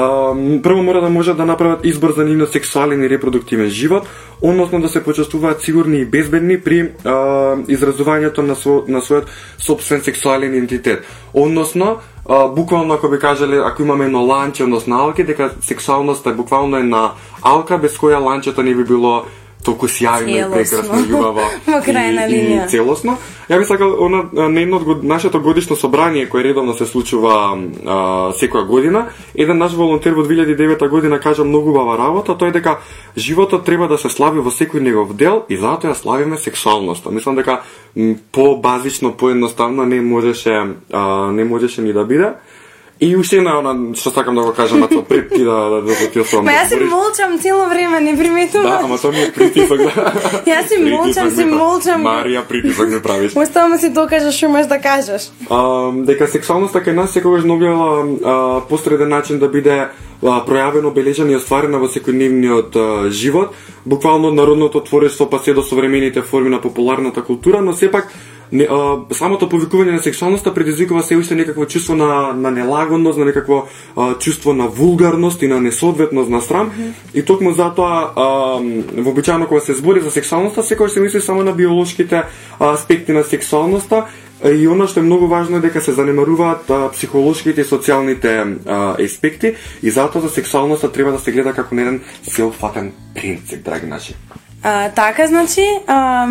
прво 0.64 0.82
мора 0.84 1.02
да 1.02 1.10
можат 1.10 1.38
да 1.38 1.46
направат 1.46 1.86
избор 1.86 2.14
за 2.18 2.26
нивниот 2.26 2.52
сексуален 2.52 3.04
и 3.04 3.10
репродуктивен 3.10 3.70
живот, 3.70 4.08
односно 4.42 4.82
да 4.82 4.90
се 4.90 5.04
почувствуваат 5.04 5.62
сигурни 5.62 6.02
и 6.02 6.06
безбедни 6.06 6.58
при 6.62 6.82
а, 7.06 7.14
изразувањето 7.70 8.42
на, 8.42 8.56
сво, 8.56 8.84
на 8.88 9.02
својот 9.06 9.30
собствен 9.62 10.02
сексуален 10.02 10.54
идентитет. 10.54 11.06
Односно, 11.34 11.98
а, 12.30 12.48
буквално 12.48 12.94
ако 12.94 13.10
би 13.10 13.20
кажале, 13.20 13.62
ако 13.66 13.82
имаме 13.82 14.06
едно 14.06 14.26
ланче, 14.26 14.64
односно 14.64 14.98
алки, 14.98 15.24
дека 15.24 15.52
сексуалноста 15.62 16.30
е 16.30 16.34
буквално 16.34 17.12
алка 17.44 17.78
без 17.78 17.98
која 17.98 18.18
ланчето 18.18 18.64
не 18.64 18.76
би 18.76 18.84
било 18.84 19.26
толку 19.66 19.88
сјајно 19.88 20.30
и 20.30 20.52
прекрасно 20.54 21.00
и 21.10 21.14
убаво 21.14 21.42
Во 21.68 21.80
крајна 21.82 22.28
линија. 22.30 22.66
и 22.66 22.70
целосно. 22.70 23.18
Ја 23.50 23.60
би 23.60 23.66
сакал 23.66 24.06
она 24.06 24.24
на 24.50 24.62
едно 24.62 24.78
од 24.78 24.84
год- 24.84 25.04
нашето 25.04 25.42
годишно 25.42 25.76
собрание 25.76 26.26
кое 26.26 26.44
редовно 26.44 26.74
се 26.74 26.86
случува 26.86 27.58
а, 27.86 27.92
секоја 28.34 28.66
година, 28.66 29.06
еден 29.36 29.58
наш 29.58 29.74
волонтер 29.74 30.14
во 30.14 30.24
2009 30.24 30.90
година 30.90 31.20
кажа 31.20 31.44
многу 31.44 31.70
убава 31.70 31.98
работа, 31.98 32.38
тоа 32.38 32.48
е 32.48 32.52
дека 32.52 32.78
животот 33.18 33.66
треба 33.66 33.88
да 33.88 33.98
се 33.98 34.10
слави 34.10 34.40
во 34.40 34.50
секој 34.52 34.80
негов 34.80 35.16
дел 35.16 35.44
и 35.50 35.58
затоа 35.58 35.92
ја 35.92 35.96
славиме 35.96 36.38
сексуалноста. 36.38 37.12
Мислам 37.12 37.36
дека 37.36 37.62
м, 37.96 38.16
по-базично, 38.32 39.14
поедноставно 39.14 39.86
не 39.86 40.02
можеше 40.02 40.62
а, 40.92 41.32
не 41.32 41.44
можеше 41.44 41.82
ни 41.82 41.94
да 41.94 42.06
биде. 42.06 42.34
И 43.06 43.16
уште 43.16 43.38
една 43.38 43.60
она 43.60 43.74
што 43.94 44.10
сакам 44.10 44.36
да 44.36 44.42
го 44.42 44.54
кажам 44.54 44.80
на 44.80 44.88
тоа 44.90 45.04
пред 45.06 45.30
ти 45.30 45.44
да 45.44 45.58
да, 45.70 45.82
да 45.82 46.10
ти 46.12 46.20
оставам. 46.20 46.46
Ма 46.46 46.52
да 46.52 46.58
јас 46.58 46.70
си 46.70 46.76
говориш. 46.76 46.92
молчам 46.92 47.40
цело 47.40 47.66
време, 47.70 48.00
не 48.02 48.18
приметувам. 48.18 48.66
Да, 48.66 48.80
ама 48.84 48.98
тоа 48.98 49.12
ми 49.12 49.22
е 49.22 49.32
притисок. 49.32 49.78
Да. 49.78 50.14
Јас 50.52 50.68
си 50.68 50.82
молчам, 50.82 51.30
си 51.30 51.46
пра- 51.46 51.58
молчам. 51.58 52.02
Марија, 52.02 52.42
притисок 52.50 52.90
ми 52.90 53.02
правиш. 53.02 53.36
Оставам 53.38 53.78
си 53.78 53.90
докажеш 53.94 54.36
што 54.36 54.46
имаш 54.50 54.66
да 54.66 54.80
кажеш. 54.82 55.30
А, 55.50 55.92
дека 56.10 56.28
сексуалноста 56.28 56.82
кај 56.82 56.98
нас 56.98 57.14
секогаш 57.14 57.46
наобјава 57.46 57.86
а, 58.26 58.36
посреден 58.70 59.10
начин 59.10 59.40
да 59.40 59.48
биде 59.48 59.90
пројавено, 60.22 60.90
обележена 60.90 61.32
и 61.32 61.36
остварена 61.38 61.78
во 61.78 61.88
секојдневниот 61.92 62.78
живот, 63.12 63.54
буквално 63.86 64.32
од 64.32 64.40
народното 64.40 64.82
творештво 64.82 65.30
па 65.30 65.40
се 65.40 65.54
до 65.54 65.62
современите 65.62 66.22
форми 66.22 66.50
на 66.50 66.62
популарната 66.62 67.22
култура, 67.22 67.62
но 67.62 67.74
сепак 67.74 68.10
не, 68.56 68.68
а, 68.72 68.80
самото 69.12 69.50
повикување 69.52 69.98
на 69.98 70.02
сексуалноста 70.04 70.54
предизвикува 70.54 71.04
се 71.04 71.18
уште 71.20 71.36
некакво 71.36 71.66
чувство 71.66 71.96
на, 71.96 72.34
на 72.34 72.52
нелагодност, 72.52 73.20
на 73.20 73.26
некакво 73.26 73.68
а, 73.96 74.14
чувство 74.18 74.54
на 74.54 74.68
вулгарност 74.68 75.42
и 75.42 75.48
на 75.48 75.62
несоодветност 75.62 76.30
на 76.30 76.42
срам. 76.42 76.72
И 77.14 77.26
токму 77.26 77.52
затоа 77.52 78.12
а, 78.16 78.28
вообичаено 78.98 79.48
кога 79.48 79.62
се 79.62 79.74
збори 79.74 80.02
за 80.02 80.12
сексуалноста, 80.12 80.64
секој 80.64 80.88
се 80.88 81.04
мисли 81.04 81.22
само 81.22 81.44
на 81.44 81.52
биолошките 81.52 82.24
аспекти 82.60 83.12
на 83.12 83.24
сексуалноста, 83.24 84.06
И 84.44 84.68
она 84.68 84.86
што 84.86 85.00
е 85.00 85.08
многу 85.08 85.28
важно 85.32 85.58
е 85.58 85.64
дека 85.64 85.82
се 85.82 85.94
занемаруваат 85.96 86.70
а, 86.70 86.90
психолошките 86.92 87.64
и 87.64 87.66
социјалните 87.66 88.34
а, 88.68 88.96
аспекти 89.02 89.56
и 89.82 89.90
затоа 89.90 90.22
за 90.22 90.30
сексуалноста 90.30 90.92
треба 90.92 91.16
да 91.16 91.20
се 91.20 91.32
гледа 91.32 91.54
како 91.56 91.76
на 91.76 91.82
еден 91.82 92.02
сеопфатен 92.28 92.92
принцип, 93.16 93.64
драги 93.64 93.88
наши. 93.88 94.14
А, 94.62 94.92
така, 94.92 95.28
значи, 95.28 95.64
а, 95.88 96.28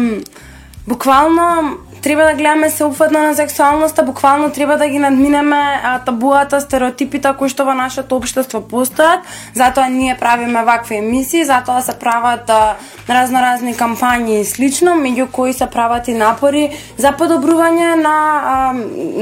буквално 0.86 1.78
треба 2.04 2.24
да 2.24 2.34
гледаме 2.34 2.70
се 2.70 2.84
упфатно 2.84 3.22
на 3.22 3.34
сексуалноста, 3.34 4.02
буквално 4.02 4.50
треба 4.50 4.76
да 4.76 4.88
ги 4.88 4.98
надминеме 4.98 5.80
а, 5.84 5.98
табуата, 5.98 6.60
стереотипите 6.60 7.32
кои 7.38 7.48
што 7.48 7.64
во 7.64 7.72
нашето 7.72 8.18
општество 8.20 8.60
постојат. 8.60 9.24
Затоа 9.56 9.88
ние 9.88 10.16
правиме 10.20 10.64
вакви 10.68 11.00
емисии, 11.00 11.46
затоа 11.48 11.80
се 11.80 11.96
прават 11.96 12.50
а, 12.52 12.76
разноразни 13.08 13.72
кампањи 13.72 14.42
и 14.42 14.44
слично, 14.44 14.98
меѓу 15.00 15.30
кои 15.32 15.56
се 15.56 15.66
прават 15.66 16.08
и 16.12 16.14
напори 16.14 16.76
за 17.00 17.14
подобрување 17.16 17.96
на 17.96 18.16
а, 18.52 18.72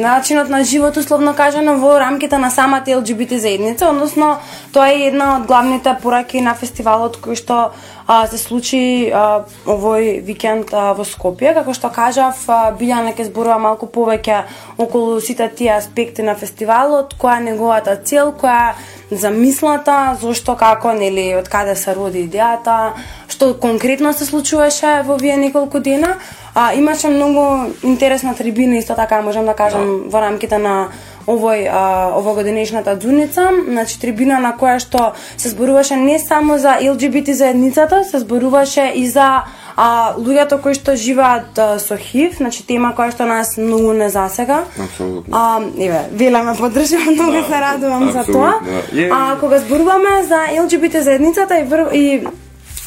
начинот 0.02 0.50
на 0.50 0.64
живот, 0.64 0.98
условно 0.98 1.36
кажано, 1.38 1.78
во 1.78 1.94
рамките 2.02 2.38
на 2.38 2.50
самата 2.50 2.98
ЛГБТ 2.98 3.38
заедница, 3.38 3.94
односно 3.94 4.36
тоа 4.74 4.90
е 4.90 5.06
една 5.06 5.36
од 5.38 5.46
главните 5.46 5.94
пораки 6.02 6.42
на 6.42 6.58
фестивалот 6.58 7.22
кој 7.22 7.38
што 7.38 7.70
а, 8.12 8.26
се 8.26 8.38
случи 8.38 9.08
а, 9.08 9.44
овој 9.64 10.20
викенд 10.26 10.72
а, 10.76 10.92
во 10.96 11.04
Скопје, 11.08 11.54
како 11.56 11.72
што 11.76 11.88
кажав, 11.94 12.36
а, 12.52 12.72
Билјана 12.76 13.14
ќе 13.16 13.30
зборува 13.30 13.56
малку 13.62 13.88
повеќе 13.88 14.42
околу 14.76 15.20
сите 15.24 15.48
тие 15.48 15.72
аспекти 15.78 16.24
на 16.26 16.34
фестивалот, 16.36 17.16
која 17.20 17.38
е 17.40 17.46
неговата 17.48 17.96
цел, 17.96 18.34
која 18.36 18.74
е 18.74 19.16
замислата, 19.16 20.16
зошто, 20.20 20.56
како, 20.60 20.92
нели, 20.92 21.30
од 21.38 21.48
каде 21.48 21.76
се 21.76 21.96
роди 21.96 22.26
идејата, 22.28 22.92
што 23.32 23.54
конкретно 23.60 24.12
се 24.12 24.28
случуваше 24.28 25.00
во 25.08 25.16
вие 25.16 25.38
неколку 25.40 25.80
дена. 25.80 26.18
А, 26.54 26.74
имаше 26.76 27.08
многу 27.08 27.72
интересна 27.82 28.34
трибина, 28.36 28.76
исто 28.76 28.94
така 28.94 29.22
можам 29.22 29.46
да 29.46 29.54
кажам, 29.56 30.10
во 30.12 30.20
рамките 30.20 30.58
на 30.58 30.90
овој 31.26 31.68
а, 31.70 32.12
овогодинешната 32.18 32.96
дзуница, 32.96 33.48
значи 33.68 33.98
трибина 34.00 34.40
на 34.40 34.52
која 34.58 34.78
што 34.82 35.12
се 35.36 35.48
зборуваше 35.48 35.96
не 35.96 36.18
само 36.18 36.58
за 36.58 36.78
ЛГБТ 36.82 37.34
заедницата, 37.34 38.04
се 38.04 38.18
зборуваше 38.18 38.92
и 38.94 39.06
за 39.08 39.44
а, 39.76 40.14
луѓето 40.18 40.60
кои 40.62 40.74
што 40.74 40.96
живеат 40.96 41.58
а, 41.58 41.78
со 41.78 41.96
ХИВ, 41.96 42.36
значи 42.36 42.66
тема 42.66 42.92
која 42.96 43.12
што 43.12 43.26
нас 43.26 43.56
многу 43.56 43.92
не 43.92 44.10
засега. 44.10 44.64
Апсолутно. 44.78 45.32
А, 45.32 45.60
еве, 45.78 46.00
Вела 46.12 46.42
ме 46.42 46.56
поддржува, 46.58 47.10
многу 47.16 47.32
Да, 47.32 47.44
се 47.48 47.60
радувам 47.60 48.12
за 48.12 48.24
тоа. 48.24 48.54
да. 48.92 49.08
А 49.12 49.36
кога 49.40 49.58
зборуваме 49.58 50.22
за 50.24 50.62
ЛГБТ 50.62 51.02
заедницата 51.02 51.58
и, 51.58 51.64
вр... 51.64 51.88
и 51.92 52.26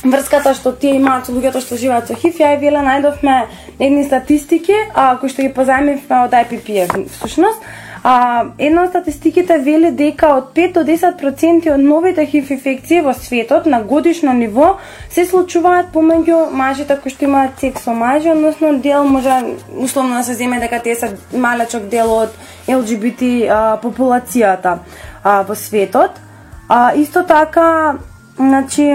врската 0.04 0.54
што 0.54 0.72
тие 0.72 1.00
имаат 1.00 1.26
со 1.26 1.34
луѓето 1.34 1.62
што 1.64 1.78
живеат 1.82 2.08
со 2.08 2.16
ХИВ, 2.16 2.38
ја 2.40 2.54
и 2.56 2.62
Вела 2.62 2.84
најдовме 2.86 3.48
едни 3.80 4.04
статистики 4.06 4.76
а, 4.94 5.18
кои 5.18 5.30
што 5.30 5.42
ги 5.42 5.50
позајмивме 5.50 6.22
од 6.26 6.38
IPPF 6.44 7.10
всушност. 7.18 7.62
А, 8.08 8.46
една 8.58 8.84
од 8.84 8.90
статистиките 8.90 9.56
вели 9.66 9.90
дека 9.92 10.28
од 10.38 10.52
5 10.54 10.74
до 10.74 10.82
10% 10.86 11.72
од 11.74 11.82
новите 11.82 12.26
ХИВ 12.30 12.52
инфекции 12.54 13.00
во 13.02 13.16
светот 13.18 13.66
на 13.66 13.80
годишно 13.82 14.34
ниво 14.38 14.68
се 15.10 15.26
случуваат 15.26 15.90
помеѓу 15.94 16.52
мажите 16.54 17.00
кои 17.02 17.10
што 17.10 17.26
имаат 17.26 17.58
секс 17.58 17.88
со 17.88 17.96
мажи, 17.98 18.30
односно 18.30 18.78
дел 18.78 19.10
може 19.10 19.34
условно 19.74 20.20
да 20.20 20.24
се 20.24 20.38
земе 20.38 20.60
дека 20.62 20.84
тие 20.86 20.96
се 20.96 21.18
малечок 21.34 21.90
дел 21.90 22.14
од 22.14 22.38
ЛГБТ 22.70 23.24
а, 23.50 23.80
популацијата 23.82 24.78
а, 25.24 25.42
во 25.42 25.56
светот. 25.56 26.22
А, 26.70 26.94
исто 26.94 27.26
така, 27.26 27.96
значи, 28.38 28.86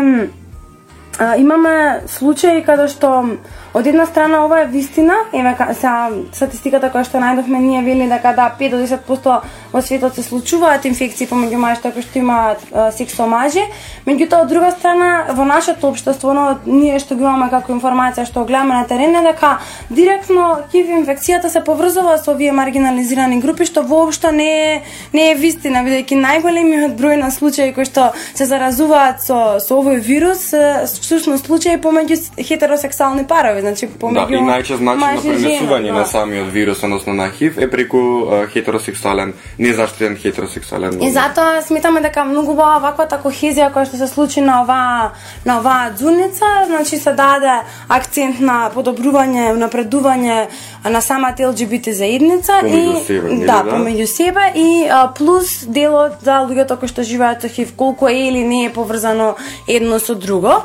а, 1.18 1.34
имаме 1.36 2.06
случаи 2.06 2.62
каде 2.62 2.86
што 2.86 3.26
од 3.74 3.86
една 3.86 4.06
страна 4.06 4.44
ова 4.44 4.60
е 4.60 4.66
вистина, 4.66 5.14
еве 5.32 5.54
са 5.78 5.92
статистиката 6.32 6.90
која 6.90 7.06
што 7.06 7.20
најдовме 7.22 7.58
ние 7.62 7.82
вели 7.86 8.08
дека 8.10 8.32
да 8.34 8.50
5 8.58 8.70
до 8.70 8.80
10% 8.82 9.40
во 9.72 9.82
светот 9.82 10.14
се 10.14 10.22
случуваат 10.22 10.84
инфекции 10.84 11.28
помеѓу 11.30 11.60
мажите 11.62 11.92
кои 11.94 12.02
што 12.02 12.18
имаат 12.18 12.64
секс 12.96 13.14
со 13.14 13.26
мажи, 13.30 13.62
меѓутоа 14.06 14.42
од 14.42 14.50
друга 14.50 14.70
страна 14.74 15.34
во 15.38 15.44
нашето 15.46 15.92
општество, 15.92 16.34
но 16.34 16.58
ние 16.66 16.98
што 16.98 17.14
ги 17.14 17.22
имаме 17.22 17.50
како 17.50 17.72
информација 17.72 18.26
што 18.26 18.44
гледаме 18.44 18.74
на 18.74 18.86
терен 18.90 19.14
е 19.14 19.22
дека 19.28 19.58
директно 19.90 20.66
ХИВ 20.72 20.90
инфекцијата 20.98 21.48
се 21.48 21.62
поврзува 21.64 22.18
со 22.18 22.34
овие 22.34 22.52
маргинализирани 22.52 23.40
групи 23.40 23.64
што 23.64 23.82
воопшто 23.86 24.32
не 24.32 24.50
е 24.50 24.82
не 25.12 25.30
е 25.30 25.38
вистина 25.38 25.84
бидејќи 25.86 26.18
најголемиот 26.18 26.98
број 26.98 27.20
на 27.22 27.30
случаи 27.30 27.72
кои 27.74 27.86
што 27.86 28.10
се 28.34 28.46
заразуваат 28.50 29.22
со 29.22 29.60
со 29.62 29.78
овој 29.78 30.02
вирус 30.02 30.50
всушност 30.90 31.46
случаи 31.46 31.78
помеѓу 31.78 32.42
хетеросексуални 32.42 33.26
парови, 33.26 33.59
значи 33.60 33.86
Да, 33.86 33.98
помеѓу 34.06 34.38
и 34.38 34.42
најчест 34.42 34.80
начин 34.80 34.84
на 34.84 34.96
жена, 34.96 35.34
пренесување 35.38 35.92
да. 35.92 35.98
на 35.98 36.04
самиот 36.06 36.52
вирус, 36.52 36.82
односно 36.82 37.14
на 37.14 37.30
ХИВ, 37.30 37.58
е 37.58 37.70
преку 37.70 38.00
а, 38.00 38.46
хетеросексуален, 38.46 39.34
незаштитен 39.58 40.16
хетеросексуален. 40.16 41.02
И 41.02 41.10
затоа 41.12 41.62
сметаме 41.62 42.00
дека 42.00 42.24
многу 42.24 42.52
убава 42.52 42.80
ваквата 42.80 43.20
кохезија 43.22 43.70
која 43.74 43.86
што 43.88 44.00
се 44.00 44.08
случи 44.08 44.40
на 44.40 44.62
оваа 44.62 45.12
на 45.44 45.58
оваа 45.60 45.90
дзуница, 45.96 46.46
значи 46.66 46.98
се 46.98 47.12
даде 47.12 47.60
акцент 47.88 48.40
на 48.40 48.70
подобрување, 48.74 49.52
напредување 49.58 50.48
на 50.90 51.00
самата 51.00 51.48
ЛГБТ 51.48 51.94
заедница 51.94 52.60
Помеѓу 52.62 52.96
и 52.96 53.04
себе, 53.04 53.36
да, 53.46 53.62
да? 53.62 53.70
помеѓу 53.70 54.06
себе 54.06 54.52
и 54.56 54.88
а, 54.88 55.08
плюс 55.16 55.64
делот 55.66 56.20
за 56.24 56.42
луѓето 56.46 56.78
кои 56.80 56.88
што 56.88 57.02
живеат 57.02 57.42
со 57.42 57.48
ХИВ, 57.48 57.74
колку 57.76 58.08
е 58.08 58.28
или 58.28 58.44
не 58.44 58.66
е 58.66 58.72
поврзано 58.72 59.34
едно 59.68 59.98
со 59.98 60.14
друго. 60.14 60.62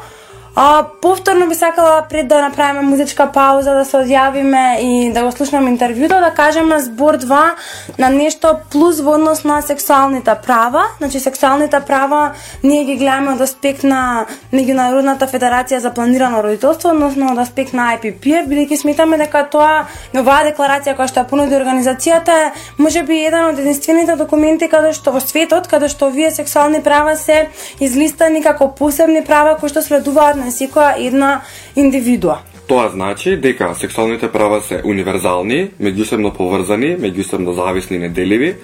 А, 0.58 0.86
повторно 1.02 1.48
би 1.48 1.56
сакала 1.56 2.06
пред 2.10 2.28
да 2.28 2.42
направиме 2.42 2.82
музичка 2.82 3.32
пауза, 3.32 3.74
да 3.74 3.86
се 3.86 3.98
одјавиме 3.98 4.80
и 4.80 5.12
да 5.12 5.26
го 5.26 5.32
слушнеме 5.36 5.74
интервјуто, 5.74 6.22
да 6.24 6.32
кажеме 6.32 6.80
збор 6.80 7.18
2 7.20 8.00
на 8.00 8.10
нешто 8.10 8.54
плюс 8.72 9.02
во 9.04 9.18
однос 9.20 9.44
на 9.44 9.62
сексуалните 9.62 10.32
права. 10.46 10.84
Значи, 10.98 11.20
сексуалните 11.20 11.80
права 11.88 12.32
ние 12.64 12.86
ги 12.86 12.96
гледаме 12.96 13.34
од 13.36 13.42
аспект 13.42 13.84
на 13.84 14.26
Меѓународната 14.54 15.28
федерација 15.28 15.82
за 15.84 15.92
планирано 15.92 16.40
родителство, 16.44 16.90
односно 16.96 17.34
од 17.34 17.44
аспект 17.44 17.74
на 17.74 17.90
IPPF, 17.98 18.48
бидејќи 18.48 18.80
сметаме 18.80 19.20
дека 19.20 19.44
тоа, 19.52 19.84
оваа 20.16 20.48
декларација 20.48 20.96
која 20.96 21.12
што 21.12 21.20
ја 21.20 21.28
понуди 21.28 21.60
организацијата 21.60 22.32
е 22.32 22.52
можеби 22.78 23.20
еден 23.28 23.52
од 23.52 23.60
единствените 23.60 24.16
документи 24.16 24.72
каде 24.72 24.96
што 24.96 25.12
во 25.12 25.20
светот, 25.20 25.68
каде 25.68 25.92
што 25.92 26.08
овие 26.08 26.32
сексуални 26.32 26.80
права 26.80 27.20
се 27.20 27.50
излистани 27.80 28.40
како 28.40 28.72
посебни 28.72 29.20
права 29.20 29.60
кои 29.60 29.70
што 29.70 29.84
следуваат 29.84 30.45
на 30.46 30.52
секоја 30.54 30.94
една 30.98 31.42
индивидуа. 31.76 32.40
Тоа 32.68 32.90
значи 32.90 33.36
дека 33.38 33.76
сексуалните 33.76 34.32
права 34.32 34.62
се 34.62 34.82
универзални, 34.86 35.70
меѓусебно 35.82 36.32
поврзани, 36.34 36.96
меѓусебно 36.98 37.54
зависни 37.54 37.98
и 37.98 38.00
неделиви, 38.00 38.56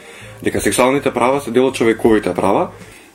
дека 0.44 0.62
сексуалните 0.62 1.14
права 1.14 1.42
се 1.42 1.52
дел 1.52 1.68
од 1.70 1.76
човековите 1.76 2.34
права 2.34 2.70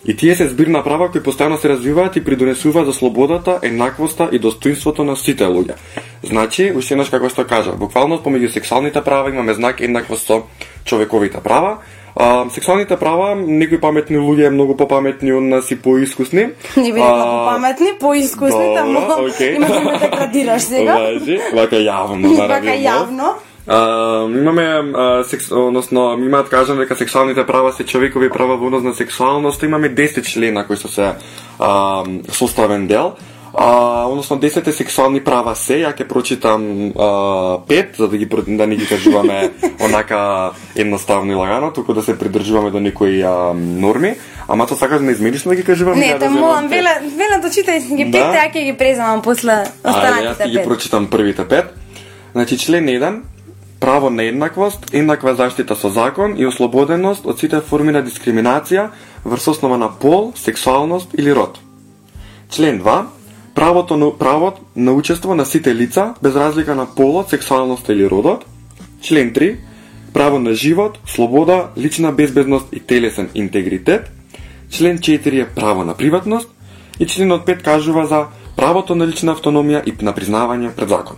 и 0.07 0.17
тие 0.17 0.37
се 0.37 0.47
збирна 0.49 0.85
права 0.85 1.09
кои 1.11 1.21
постојано 1.21 1.59
се 1.59 1.69
развиваат 1.69 2.17
и 2.17 2.25
придонесуваат 2.25 2.87
за 2.87 2.93
слободата, 2.93 3.59
еднаквоста 3.63 4.29
и 4.33 4.39
достоинството 4.39 5.05
на 5.05 5.17
сите 5.17 5.45
луѓе. 5.45 5.75
Значи, 6.23 6.71
уште 6.77 6.95
еднаш 6.95 7.11
како 7.11 7.29
што 7.29 7.43
кажа, 7.47 7.75
буквално 7.75 8.23
помеѓу 8.23 8.53
сексуалните 8.55 9.03
права 9.03 9.35
имаме 9.35 9.55
знак 9.55 9.81
еднаквост 9.81 10.27
со 10.27 10.43
човековите 10.85 11.43
права, 11.43 11.79
А, 12.17 12.51
сексуалните 12.51 12.97
права, 12.97 13.35
некои 13.37 13.77
паметни 13.81 14.17
луѓе 14.17 14.49
многу 14.49 14.73
попаметни 14.77 15.35
од 15.37 15.45
нас 15.45 15.71
и 15.71 15.77
поискусни. 15.77 16.47
Не 16.77 16.93
би 16.93 17.01
рекла 17.01 17.53
паметни, 17.53 17.93
поискусни, 18.01 18.75
тамо 18.75 19.03
окей. 19.27 19.55
имаш 19.57 19.69
да 19.69 19.99
деградираш 19.99 20.63
сега. 20.73 20.97
Важи, 20.97 21.41
вака 21.53 21.77
јавно 21.77 22.33
на 22.33 22.49
Вака 22.49 22.73
јавно. 22.73 23.35
А, 23.67 23.79
имаме 24.25 24.65
а, 24.65 25.25
секс, 25.25 25.51
односно 25.53 26.17
имаат 26.17 26.49
кажано 26.49 26.81
дека 26.81 26.97
сексуалните 26.97 27.47
права 27.47 27.73
се 27.73 27.85
човекови 27.85 28.31
права 28.31 28.57
во 28.57 28.67
однос 28.67 28.83
на 28.83 28.95
сексуалност, 28.95 29.63
имаме 29.63 29.91
10 29.93 30.25
члена 30.25 30.67
кои 30.67 30.77
што 30.77 30.89
се 30.89 31.13
а, 31.59 32.05
составен 32.33 32.87
дел. 32.87 33.13
А, 33.59 34.05
односно 34.05 34.37
10 34.37 34.71
сексуални 34.71 35.23
права 35.25 35.55
се, 35.57 35.79
ја 35.81 35.95
ќе 35.97 36.05
прочитам 36.05 36.93
а, 36.93 37.59
пет, 37.65 37.97
за 37.97 38.09
да 38.09 38.17
ги 38.17 38.29
да 38.29 38.67
не 38.67 38.77
ги 38.77 38.87
кажуваме 38.87 39.51
онака 39.81 40.51
едноставно 40.77 41.33
и 41.33 41.35
лагано, 41.35 41.73
туку 41.73 41.95
да 41.95 42.03
се 42.03 42.19
придржуваме 42.19 42.71
до 42.71 42.81
некои 42.81 43.23
а, 43.23 43.55
норми. 43.55 44.15
Ама 44.49 44.67
тоа 44.67 44.77
сакаш 44.77 44.99
да 45.01 45.07
не 45.07 45.13
измериш 45.13 45.43
да 45.43 45.57
ги 45.57 45.65
кажуваме? 45.65 45.97
Не, 45.97 46.07
ја 46.13 46.19
те 46.19 46.29
да 46.29 46.31
молам, 46.31 46.69
пет? 46.69 46.71
веле, 46.71 46.93
веле 47.17 47.39
да 47.41 47.49
читај 47.49 47.97
ги 47.97 48.05
Да? 48.05 48.13
петте, 48.13 48.37
ја 48.37 48.53
ќе 48.53 48.65
ги 48.65 48.77
преземам 48.77 49.23
после 49.23 49.53
Ајде, 49.53 49.73
јас 49.85 49.89
останатите 49.89 50.45
ќе 50.45 50.51
ги 50.51 50.57
пет. 50.57 50.65
прочитам 50.67 51.07
првите 51.07 51.49
пет. 51.49 51.73
Значи, 52.33 52.59
член 52.59 52.85
1, 52.87 53.21
право 53.81 54.11
на 54.11 54.23
еднаквост, 54.23 54.93
еднаква 54.93 55.35
заштита 55.35 55.77
со 55.77 55.89
закон 55.89 56.37
и 56.37 56.47
ослободеност 56.47 57.25
од 57.25 57.41
сите 57.41 57.61
форми 57.61 57.93
на 57.93 58.05
дискриминација 58.05 58.91
врз 59.25 59.49
основа 59.49 59.79
на 59.79 59.89
пол, 59.89 60.33
сексуалност 60.37 61.09
или 61.19 61.33
род. 61.35 61.59
Член 62.51 62.83
2, 62.83 63.05
правото 63.57 63.97
на 63.97 64.19
правот 64.19 64.61
на 64.77 64.93
учество 64.93 65.35
на 65.35 65.45
сите 65.47 65.75
лица 65.75 66.15
без 66.23 66.37
разлика 66.37 66.75
на 66.75 66.87
полот, 66.87 67.31
сексуалност 67.31 67.89
или 67.89 68.11
родот. 68.11 68.45
Член 69.03 69.33
3. 69.33 69.57
Право 70.13 70.39
на 70.39 70.55
живот, 70.55 70.99
слобода, 71.07 71.69
лична 71.79 72.13
безбедност 72.13 72.67
и 72.73 72.81
телесен 72.81 73.31
интегритет. 73.35 74.11
Член 74.71 74.99
4 74.99 75.43
е 75.43 75.49
право 75.49 75.85
на 75.85 75.95
приватност 75.95 76.49
и 77.01 77.07
членот 77.07 77.47
5 77.47 77.63
кажува 77.63 78.07
за 78.07 78.27
правото 78.57 78.95
на 78.95 79.07
лична 79.07 79.35
автономија 79.35 79.83
и 79.87 80.05
на 80.05 80.13
признавање 80.13 80.71
пред 80.77 80.89
закон. 80.89 81.17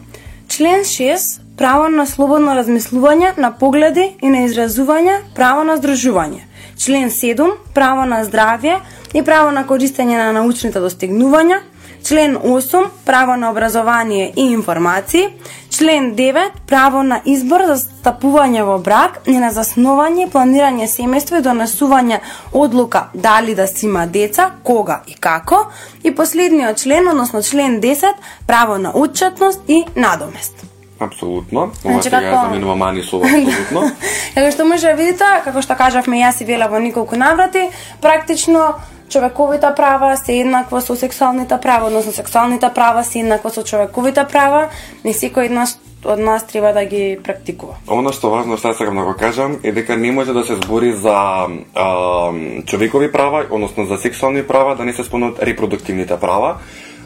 Член 0.48 0.84
6. 0.84 1.40
Право 1.56 1.88
на 1.88 2.06
слободно 2.06 2.54
размислување, 2.54 3.38
на 3.38 3.50
погледи 3.50 4.14
и 4.22 4.28
на 4.28 4.46
изразување, 4.46 5.20
право 5.34 5.64
на 5.64 5.76
здружување. 5.76 6.46
Член 6.78 7.10
7. 7.10 7.50
Право 7.74 8.04
на 8.06 8.22
здравје 8.24 8.78
и 9.14 9.22
право 9.22 9.50
на 9.50 9.66
користење 9.66 10.16
на 10.16 10.32
научните 10.32 10.78
достигнувања. 10.78 11.58
Член 12.04 12.36
8. 12.36 12.86
Право 13.04 13.36
на 13.36 13.50
образование 13.50 14.32
и 14.36 14.52
информации. 14.52 15.28
Член 15.70 16.14
9. 16.14 16.50
Право 16.66 17.02
на 17.02 17.20
избор 17.24 17.60
за 17.66 17.76
стапување 17.76 18.62
во 18.62 18.78
брак 18.78 19.20
и 19.26 19.36
на 19.38 19.50
засновање, 19.52 20.30
планирање 20.30 20.86
семејство 20.88 21.38
и 21.38 21.44
донесување 21.44 22.20
одлука 22.52 23.08
дали 23.14 23.54
да 23.54 23.66
си 23.66 23.86
има 23.86 24.06
деца, 24.06 24.50
кога 24.62 25.02
и 25.06 25.14
како. 25.14 25.66
И 26.04 26.14
последниот 26.14 26.76
член, 26.76 27.08
односно 27.08 27.42
член 27.42 27.80
10, 27.80 28.12
право 28.46 28.78
на 28.78 28.92
отчетност 28.94 29.60
и 29.68 29.84
надомест. 29.96 30.64
Апсолутно. 31.00 31.60
Ова 31.60 31.72
Значи, 31.82 32.02
сега 32.02 32.20
како- 32.20 32.42
заменува 32.42 32.76
мани 32.76 33.02
слово 33.02 33.24
апсолутно. 33.24 33.90
Како 34.34 34.50
што 34.50 34.64
може 34.64 34.86
да 34.86 34.92
видите, 34.94 35.24
како 35.44 35.62
што 35.62 35.74
кажавме 35.76 36.18
јас 36.18 36.42
и 36.42 36.44
Вела 36.44 36.66
во 36.68 36.78
неколку 36.80 37.16
наврати, 37.16 37.68
практично 38.02 38.74
човековите 39.08 39.66
права 39.76 40.16
се 40.16 40.40
еднакво 40.40 40.80
со 40.80 40.96
сексуалните 40.96 41.58
права, 41.62 41.86
односно 41.86 42.12
сексуалните 42.12 42.70
права 42.74 43.04
се 43.04 43.20
еднакво 43.20 43.50
со 43.50 43.62
човековите 43.62 44.24
права, 44.28 44.68
не 45.04 45.12
секој 45.12 45.50
од 45.50 45.52
нас 45.52 45.78
од 46.04 46.18
нас 46.18 46.46
треба 46.46 46.72
да 46.72 46.84
ги 46.84 47.18
практикува. 47.24 47.74
Оно 47.90 48.12
што 48.14 48.30
важно 48.30 48.56
што 48.56 48.72
сакам 48.74 48.96
да 49.00 49.04
го 49.04 49.14
кажам 49.18 49.58
е 49.62 49.72
дека 49.72 49.96
не 49.96 50.12
може 50.12 50.32
да 50.32 50.44
се 50.44 50.54
збори 50.54 50.92
за 50.92 51.46
а, 51.74 52.32
човекови 52.66 53.12
права, 53.12 53.46
односно 53.50 53.86
за 53.86 53.96
сексуални 53.98 54.42
права, 54.46 54.76
да 54.76 54.84
не 54.84 54.92
се 54.92 55.04
спомнат 55.04 55.42
репродуктивните 55.42 56.20
права. 56.20 56.56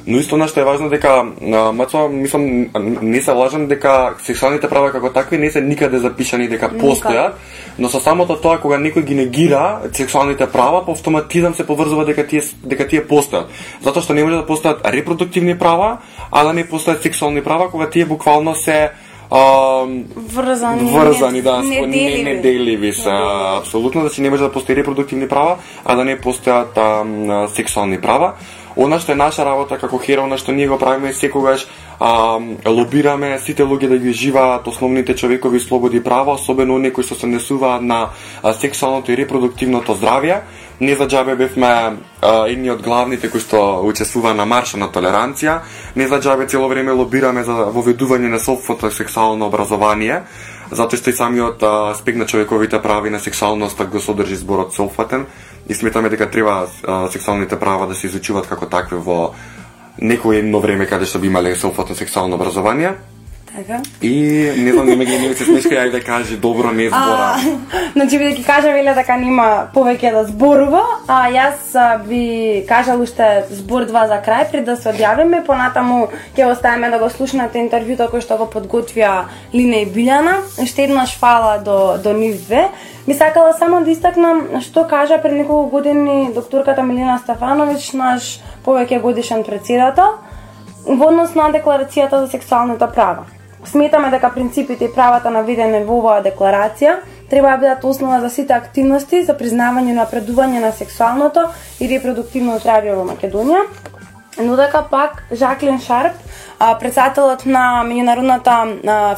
Но 0.06 0.18
исто 0.18 0.36
нешто 0.36 0.60
е 0.60 0.64
важно 0.64 0.88
дека 0.90 1.22
мацо 1.72 2.08
мислам 2.08 2.66
не 3.02 3.22
се 3.22 3.32
лажам 3.32 3.66
дека 3.66 4.14
сексуалните 4.22 4.68
права 4.68 4.90
како 4.92 5.12
такви 5.14 5.38
не 5.38 5.50
се 5.50 5.60
никаде 5.60 5.98
запишани 5.98 6.48
дека 6.48 6.72
постојат, 6.74 7.38
но 7.78 7.88
со 7.88 8.00
самото 8.00 8.34
тоа 8.42 8.58
кога 8.58 8.80
некој 8.82 9.06
ги 9.06 9.14
негира 9.14 9.80
сексуалните 9.92 10.46
права, 10.50 10.84
по 10.84 10.92
автоматизам 10.92 11.54
се 11.54 11.66
поврзува 11.66 12.04
дека 12.04 12.26
тие 12.26 12.42
дека 12.64 12.88
тие 12.88 13.06
постојат. 13.06 13.46
Затоа 13.82 14.02
што 14.02 14.14
не 14.14 14.24
може 14.24 14.42
да 14.42 14.46
постојат 14.46 14.82
репродуктивни 14.90 15.54
права, 15.58 15.98
а 16.30 16.44
да 16.44 16.52
не 16.52 16.66
постојат 16.66 17.02
сексуални 17.02 17.42
права 17.42 17.70
кога 17.70 17.90
тие 17.90 18.04
буквално 18.04 18.54
се 18.54 18.90
а, 19.30 19.86
Врзани, 20.16 20.90
врзани, 20.92 21.42
да, 21.42 21.62
не, 21.62 21.80
неделиви. 21.80 22.24
не, 22.24 22.34
неделиви 22.34 22.92
се, 22.92 23.10
апсолутно, 23.10 24.00
значи 24.00 24.20
не 24.20 24.30
може 24.30 24.42
да 24.42 24.52
постои 24.52 24.76
репродуктивни 24.76 25.28
права, 25.28 25.56
а 25.84 25.94
да 25.94 26.04
не 26.04 26.18
постојат 26.20 26.74
а, 26.76 27.48
сексуални 27.48 28.00
права. 28.00 28.32
Она 28.76 28.98
што 29.00 29.12
е 29.12 29.20
наша 29.20 29.44
работа 29.44 29.78
како 29.78 29.98
хера, 29.98 30.22
она 30.22 30.38
што 30.38 30.52
ние 30.52 30.68
го 30.68 30.78
правиме 30.78 31.12
секогаш 31.12 31.66
а, 32.00 32.38
лобираме 32.66 33.38
сите 33.38 33.62
луѓе 33.62 33.88
да 33.88 33.98
ги 33.98 34.12
живаат 34.12 34.66
основните 34.66 35.16
човекови 35.16 35.60
слободи 35.60 35.96
и 35.96 36.04
права, 36.04 36.32
особено 36.34 36.74
оние 36.74 36.92
кои 36.92 37.04
што 37.04 37.14
се 37.14 37.26
несуваат 37.26 37.82
на 37.82 38.10
сексуалното 38.52 39.12
и 39.12 39.16
репродуктивното 39.16 39.94
здравје. 39.94 40.42
Не 40.80 40.96
за 40.96 41.06
џабе 41.06 41.36
бевме 41.36 41.98
едни 42.48 42.70
од 42.70 42.82
главните 42.82 43.30
кои 43.30 43.40
што 43.40 43.82
учествува 43.86 44.34
на 44.34 44.46
марша 44.46 44.80
на 44.80 44.88
толеранција. 44.90 45.60
Не 45.96 46.08
за 46.08 46.18
џабе 46.18 46.48
цело 46.48 46.68
време 46.68 46.92
лобираме 46.92 47.44
за 47.44 47.70
воведување 47.70 48.32
на 48.32 48.40
собственото 48.40 48.90
сексуално 48.90 49.46
образование, 49.46 50.22
затоа 50.70 50.98
што 50.98 51.10
и 51.10 51.16
самиот 51.16 51.62
аспект 51.62 52.18
на 52.18 52.26
човековите 52.26 52.82
прави 52.82 53.10
на 53.10 53.20
сексуалноста 53.20 53.84
го 53.84 54.00
содржи 54.00 54.36
зборот 54.36 54.74
софатен 54.74 55.26
и 55.68 55.74
сметаме 55.74 56.08
дека 56.08 56.30
треба 56.30 56.66
а, 56.86 57.08
сексуалните 57.10 57.58
права 57.58 57.86
да 57.86 57.94
се 57.94 58.06
изучуваат 58.06 58.46
како 58.46 58.66
такви 58.66 58.96
во 58.96 59.34
некој 60.00 60.40
едно 60.40 60.60
време 60.60 60.86
каде 60.86 61.06
што 61.06 61.18
би 61.18 61.26
имале 61.28 61.56
софатно 61.56 61.94
сексуално 61.94 62.36
образование. 62.36 62.96
Така. 63.56 63.82
И 64.02 64.52
не 64.58 64.72
знам, 64.72 64.86
не 64.86 64.96
ме 64.96 65.04
ги 65.04 65.18
не 65.18 65.28
ми 65.28 65.34
се 65.34 65.44
смешка, 65.44 65.74
ја 65.74 65.90
да 65.90 66.00
кажи 66.00 66.36
добро 66.36 66.70
не 66.72 66.88
збора. 66.88 67.36
Значи 67.92 68.18
би 68.18 68.24
да 68.24 68.30
ги 68.30 68.44
кажа 68.44 68.72
Веле 68.72 68.94
дека 68.96 69.16
нема 69.20 69.68
повеќе 69.74 70.12
да 70.14 70.22
зборува, 70.24 70.80
а 71.06 71.28
јас 71.28 71.74
а, 71.76 71.98
би 72.00 72.64
кажал 72.68 73.02
уште 73.04 73.44
збор 73.50 73.84
два 73.84 74.06
за 74.08 74.22
крај 74.24 74.48
пред 74.50 74.64
да 74.64 74.76
се 74.76 74.88
одјавиме, 74.94 75.42
понатаму 75.44 76.08
ќе 76.32 76.48
оставиме 76.48 76.88
да 76.88 76.98
го 76.98 77.10
слушнате 77.12 77.60
интервјуто 77.60 78.08
кој 78.08 78.24
што 78.24 78.40
го 78.40 78.48
подготвија 78.48 79.28
Лина 79.52 79.84
и 79.84 79.86
Билјана. 79.86 80.40
Уште 80.56 80.88
еднаш 80.88 81.12
фала 81.20 81.58
до 81.60 81.98
до 82.00 82.16
нив 82.16 82.40
две. 82.46 82.70
Би 83.06 83.14
сакала 83.14 83.52
само 83.52 83.84
да 83.84 83.90
истакнам 83.90 84.62
што 84.64 84.88
кажа 84.88 85.20
пред 85.20 85.36
неколку 85.36 85.68
години 85.76 86.32
докторката 86.32 86.82
Милина 86.82 87.20
Стефановиќ, 87.20 87.94
наш 88.00 88.40
повеќе 88.64 89.02
годишен 89.02 89.44
председател, 89.44 90.16
во 90.86 91.12
однос 91.12 91.34
на 91.34 91.52
декларацијата 91.52 92.24
за 92.24 92.32
сексуалните 92.32 92.88
права. 92.94 93.28
Сметаме 93.64 94.10
дека 94.10 94.30
принципите 94.34 94.84
и 94.84 94.92
правата 94.92 95.30
наведени 95.30 95.84
во 95.86 96.00
оваа 96.00 96.22
декларација 96.22 96.98
треба 97.30 97.54
да 97.54 97.56
бидат 97.56 97.84
основа 97.84 98.20
за 98.20 98.30
сите 98.30 98.52
активности 98.52 99.22
за 99.24 99.36
признавање 99.38 99.94
и 99.94 99.96
напредување 99.96 100.60
на 100.60 100.72
сексуалното 100.72 101.46
и 101.80 101.88
репродуктивно 101.88 102.58
здравје 102.58 102.96
во 102.98 103.06
Македонија. 103.08 103.62
Но 104.42 104.56
дека 104.56 104.82
пак 104.90 105.22
Жаклин 105.32 105.78
Шарп, 105.80 106.16
председателот 106.80 107.44
на 107.46 107.82
Меѓународната 107.84 108.54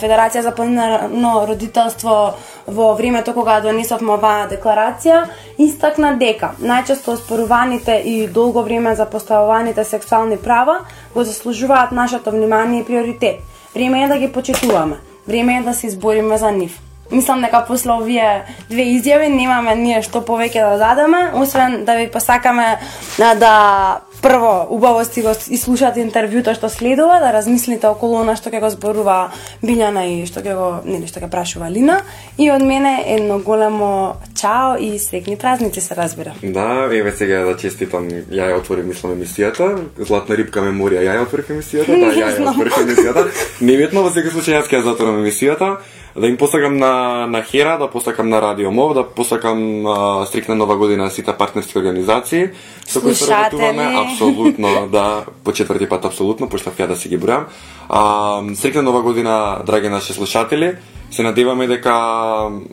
Федерација 0.03 0.43
за 0.43 0.51
планирано 0.55 1.47
родителство 1.47 2.35
во 2.67 2.89
времето 2.99 3.35
кога 3.35 3.61
донесовме 3.61 4.13
оваа 4.17 4.49
декларација, 4.51 5.25
истакна 5.59 6.17
дека 6.19 6.53
најчесто 6.61 7.15
оспоруваните 7.15 8.01
и 8.05 8.29
долго 8.29 8.63
време 8.63 8.95
запоставуваните 8.95 9.85
сексуални 9.85 10.37
права 10.37 10.81
го 11.15 11.25
заслужуваат 11.25 11.93
нашето 11.93 12.31
внимание 12.31 12.81
и 12.81 12.85
приоритет. 12.85 13.54
Време 13.75 14.05
е 14.05 14.09
да 14.09 14.19
ги 14.19 14.33
почитуваме. 14.33 14.97
Време 15.29 15.57
е 15.57 15.63
да 15.63 15.75
се 15.75 15.87
избориме 15.87 16.39
за 16.39 16.51
нив. 16.51 16.81
Мислам 17.11 17.41
дека 17.41 17.65
после 17.69 17.93
овие 17.93 18.45
две 18.71 18.87
изјави 18.97 19.29
немаме 19.29 19.75
ние 19.77 20.03
што 20.03 20.23
повеќе 20.25 20.65
да 20.65 20.79
дадеме, 20.81 21.31
освен 21.37 21.85
да 21.85 21.97
ви 21.97 22.09
посакаме 22.11 22.79
да 23.19 24.01
прво 24.25 24.67
убаво 24.71 25.05
си 25.05 25.21
го 25.21 25.35
ислушате 25.53 26.01
интервјуто 26.01 26.55
што 26.57 26.71
следува, 26.73 27.19
да 27.21 27.29
размислите 27.35 27.91
околу 27.91 28.17
она 28.23 28.33
што 28.41 28.49
ќе 28.49 28.63
го 28.63 28.71
зборува 28.73 29.17
Билјана 29.61 30.07
и 30.09 30.25
што 30.25 30.41
ќе 30.41 30.55
го 30.57 30.69
нели 30.89 31.05
што 31.11 31.21
ќе 31.21 31.29
прашува 31.29 31.69
Лина. 31.69 31.99
И 32.41 32.49
од 32.51 32.65
мене 32.65 32.95
едно 33.17 33.37
големо 33.45 34.17
чао 34.33 34.79
и 34.81 34.95
среќни 34.97 35.37
празници 35.37 35.85
се 35.85 35.95
разбира. 35.95 36.33
Да, 36.43 36.89
еве 36.89 37.13
сега 37.13 37.43
да 37.45 37.57
честитам, 37.61 38.09
ја 38.09 38.49
ја 38.49 38.63
отворив 38.63 38.89
мислам 38.89 39.13
емисијата, 39.13 39.69
Златна 40.01 40.41
рибка 40.41 40.65
меморија, 40.65 41.05
ја 41.05 41.19
ја 41.19 41.27
отворив 41.29 41.53
емисијата, 41.59 41.93
да, 41.93 42.15
ја 42.23 42.33
ја 42.33 42.49
отворив 42.49 42.81
емисијата. 42.81 43.29
Неветно 43.61 44.09
во 44.09 44.15
секој 44.15 44.33
случај 44.33 44.57
јас 44.57 44.73
ќе 44.73 44.81
ја 44.81 44.89
затворам 44.89 45.21
емисијата, 45.21 45.77
да 46.17 46.27
им 46.27 46.37
посакам 46.37 46.77
на 46.77 47.27
на 47.27 47.43
Хера, 47.43 47.79
да 47.79 47.91
посакам 47.91 48.29
на 48.29 48.43
Радио 48.43 48.71
Мов, 48.71 48.95
да 48.95 49.03
посакам 49.09 49.87
а, 49.87 50.27
стрикна 50.27 50.55
нова 50.55 50.77
година 50.77 51.05
на 51.05 51.11
сите 51.11 51.33
партнерски 51.33 51.79
организации 51.79 52.51
со 52.87 53.01
кои 53.01 53.15
се 53.15 53.25
Слушатели. 53.25 53.61
работуваме, 53.61 53.97
апсолутно, 53.97 54.89
да, 54.93 55.25
по 55.45 55.53
четврти 55.53 55.89
пат 55.89 56.05
апсолутно, 56.05 56.49
поштав 56.49 56.79
ја 56.79 56.87
да 56.87 56.97
си 56.97 57.09
ги 57.09 57.19
бројам. 57.19 57.45
А, 57.89 58.43
стрикна 58.55 58.83
нова 58.83 59.03
година, 59.03 59.59
драги 59.67 59.89
наши 59.89 60.13
слушатели. 60.13 60.77
Се 61.11 61.23
надеваме 61.23 61.67
дека 61.67 61.95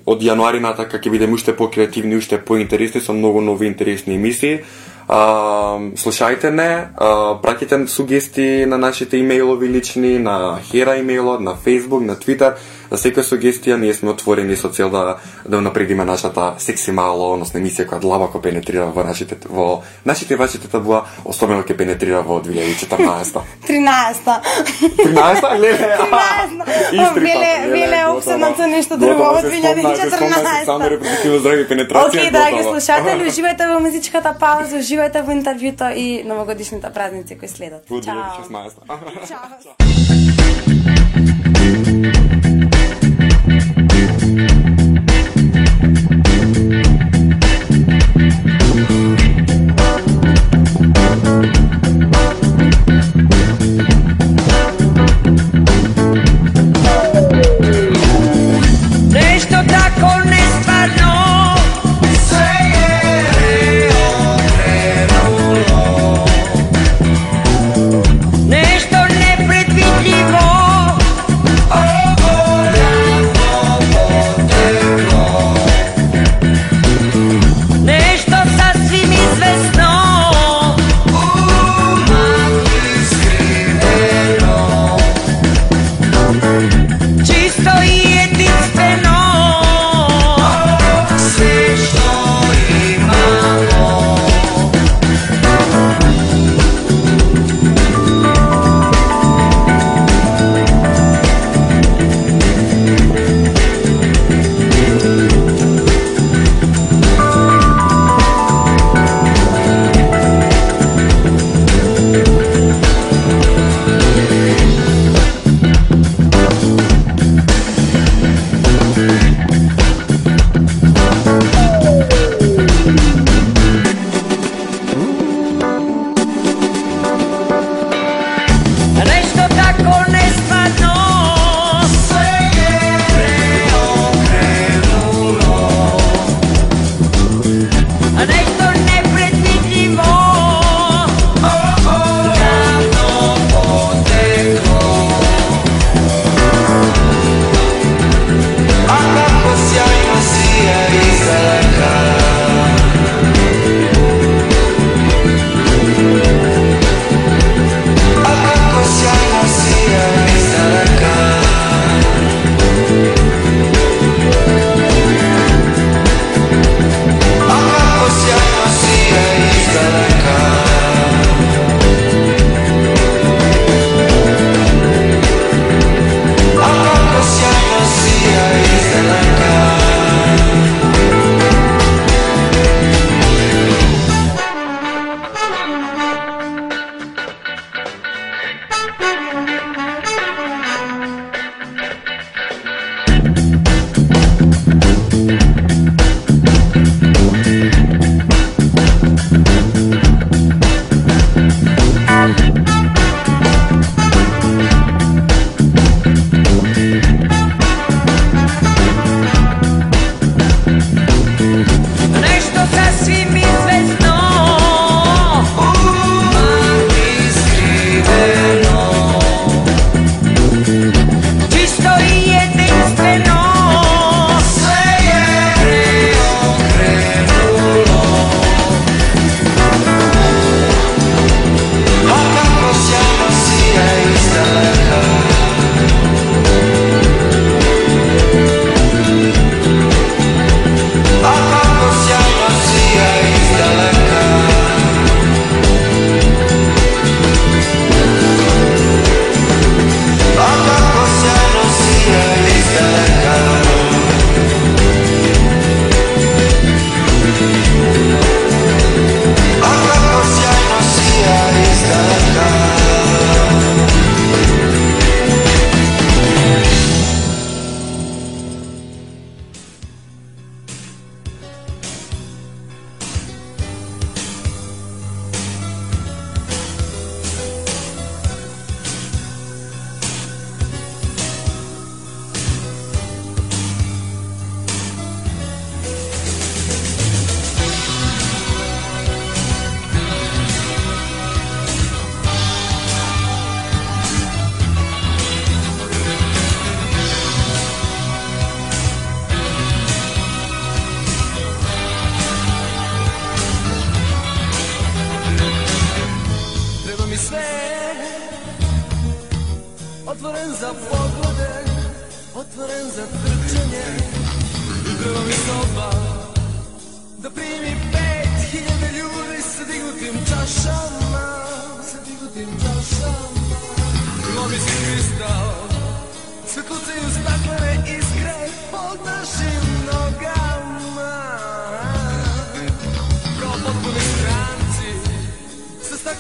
од 0.06 0.22
јануари 0.22 0.62
натака 0.62 0.98
ќе 0.98 1.10
бидеме 1.10 1.34
уште 1.34 1.56
покреативни, 1.56 2.16
уште 2.18 2.38
поинтересни 2.42 3.02
со 3.02 3.14
многу 3.14 3.42
нови 3.42 3.68
интересни 3.68 4.16
емисии. 4.16 4.62
А, 5.08 5.78
слушајте 5.98 6.50
не, 6.50 6.88
а, 6.98 7.36
пратите 7.42 7.88
сугести 7.88 8.66
на 8.66 8.78
нашите 8.78 9.18
имејлови 9.18 9.68
лични, 9.68 10.20
на 10.20 10.60
Хера 10.72 10.98
имејлот, 11.02 11.40
на 11.40 11.56
Facebook, 11.58 12.06
на 12.06 12.16
Twitter. 12.16 12.54
За 12.92 12.98
секоја 13.00 13.24
сугестија 13.24 13.78
ние 13.80 13.94
сме 13.96 14.12
отворени 14.12 14.56
со 14.60 14.70
цел 14.70 14.90
да 14.92 15.18
да 15.48 15.58
унапредиме 15.58 16.06
нашата 16.06 16.56
секси 16.60 16.92
мало, 16.92 17.34
односно 17.34 17.60
емисија 17.60 17.88
која 17.88 18.00
длабоко 18.04 18.42
пенетрира 18.44 18.86
во 18.92 19.04
нашите 19.08 19.38
во 19.48 19.84
нашите 20.06 20.36
вашите 20.36 20.68
табуа, 20.68 21.06
особено 21.26 21.64
ќе 21.64 21.78
пенетрира 21.78 22.22
во 22.22 22.42
2014. 22.44 23.40
13-та. 23.68 24.42
13 25.00 25.60
леле. 25.64 25.98
13-та. 26.02 26.66
Веле 27.16 27.54
веле 27.72 28.06
обседнат 28.12 28.58
со 28.58 28.68
нешто 28.68 28.98
друго 28.98 29.24
од 29.24 29.46
2014. 29.46 30.66
Само 30.66 30.90
репродуктивно 30.92 31.40
здравје 31.40 31.64
и 31.64 31.68
пенетрација. 31.72 32.12
Океј, 32.12 32.32
драги 32.36 32.64
слушатели, 32.68 33.24
уживајте 33.32 33.72
во 33.72 33.80
музичката 33.80 34.36
пауза, 34.36 34.84
уживајте 34.84 35.24
во 35.24 35.32
интервјуто 35.38 35.96
и 35.96 36.24
новогодишните 36.28 36.92
празници 36.92 37.40
кои 37.40 37.48
следат. 37.48 37.88
Во 37.88 38.02
Чао. 38.04 38.20
2016. 38.52 38.76
Чао. 42.12 42.41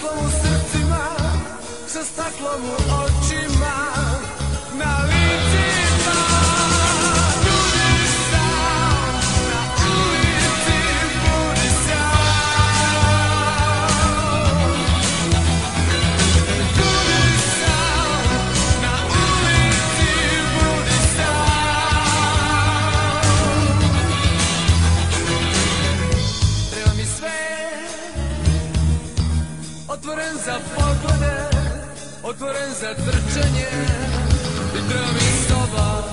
Staklom 0.02 0.26
u 0.26 0.30
srcima 0.32 1.06
Sa 1.88 2.04
staklom 2.04 2.62
u 2.64 2.76
očima 3.04 3.51
Otvoren 32.32 32.72
za 32.82 32.94
trčanje. 32.94 33.67
I 34.78 34.89
treba 34.89 35.12
mi 35.13 35.30
soba 35.48 36.04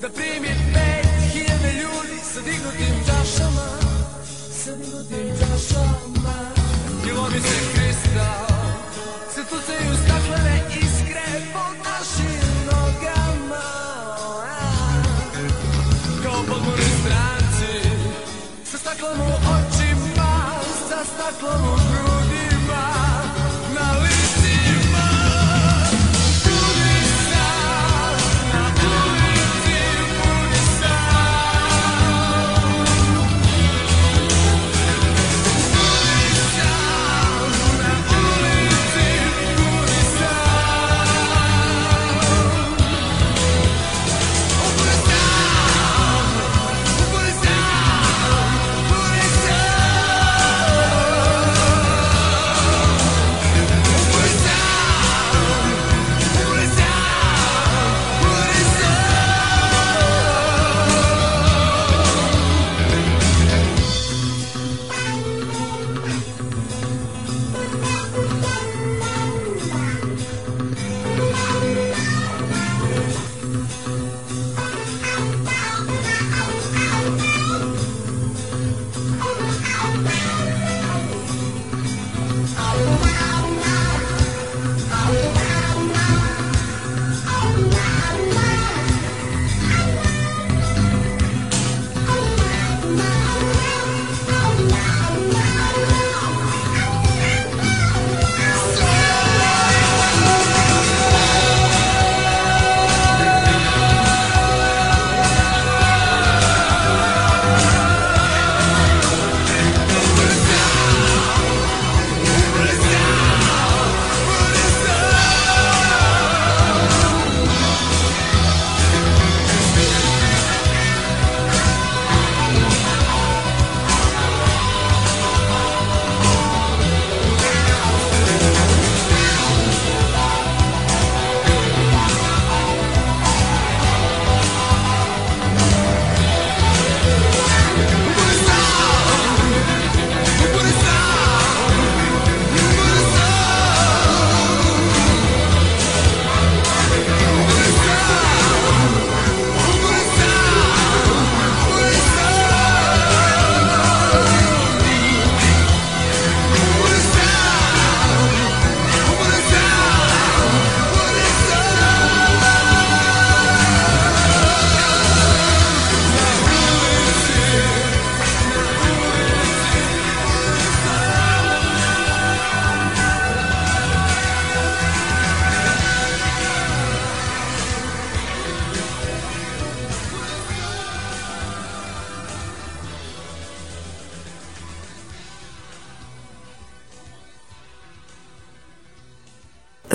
Da 0.00 0.08
primi 0.08 0.52
pet 0.74 1.32
hiljade 1.32 1.72
ljudi 1.72 2.18
Sa 2.32 2.40
dignutim 2.40 2.96
čašama 3.06 3.68
Sa 4.64 4.70
dignutim 4.76 5.28
čašama. 5.40 6.36
Bilo 7.04 7.22
mi 7.32 7.40
se 7.40 7.56
kristal 7.74 8.46
Se 9.34 9.40
tucaju 9.44 9.92
staklene 10.04 10.62
iskre 10.82 11.28
Pod 11.52 11.76
našim 11.88 12.40
nogama. 12.66 13.66
Kao 16.22 16.42
potpuni 16.48 16.88
stranci 17.00 17.88
Sa 18.64 18.78
staklom 18.78 19.20
u 19.20 19.32
očima 19.56 20.50
Sa 20.88 21.04
staklom 21.04 21.62
u 21.68 21.93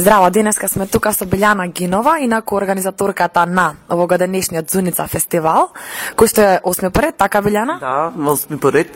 Здраво, 0.09 0.29
денеска 0.31 0.67
сме 0.67 0.87
тука 0.89 1.11
со 1.13 1.25
Билјана 1.29 1.67
Гинова, 1.69 2.15
инаку 2.25 2.55
организаторката 2.57 3.43
на 3.45 3.75
овогоденешниот 3.93 4.71
Зуница 4.73 5.05
фестивал, 5.05 5.69
кој 6.17 6.31
што 6.31 6.41
е 6.41 6.55
осми 6.65 6.89
поред, 6.89 7.13
така 7.21 7.43
Билјана? 7.45 7.75
Да, 7.77 8.09
осми 8.31 8.57
поред. 8.57 8.89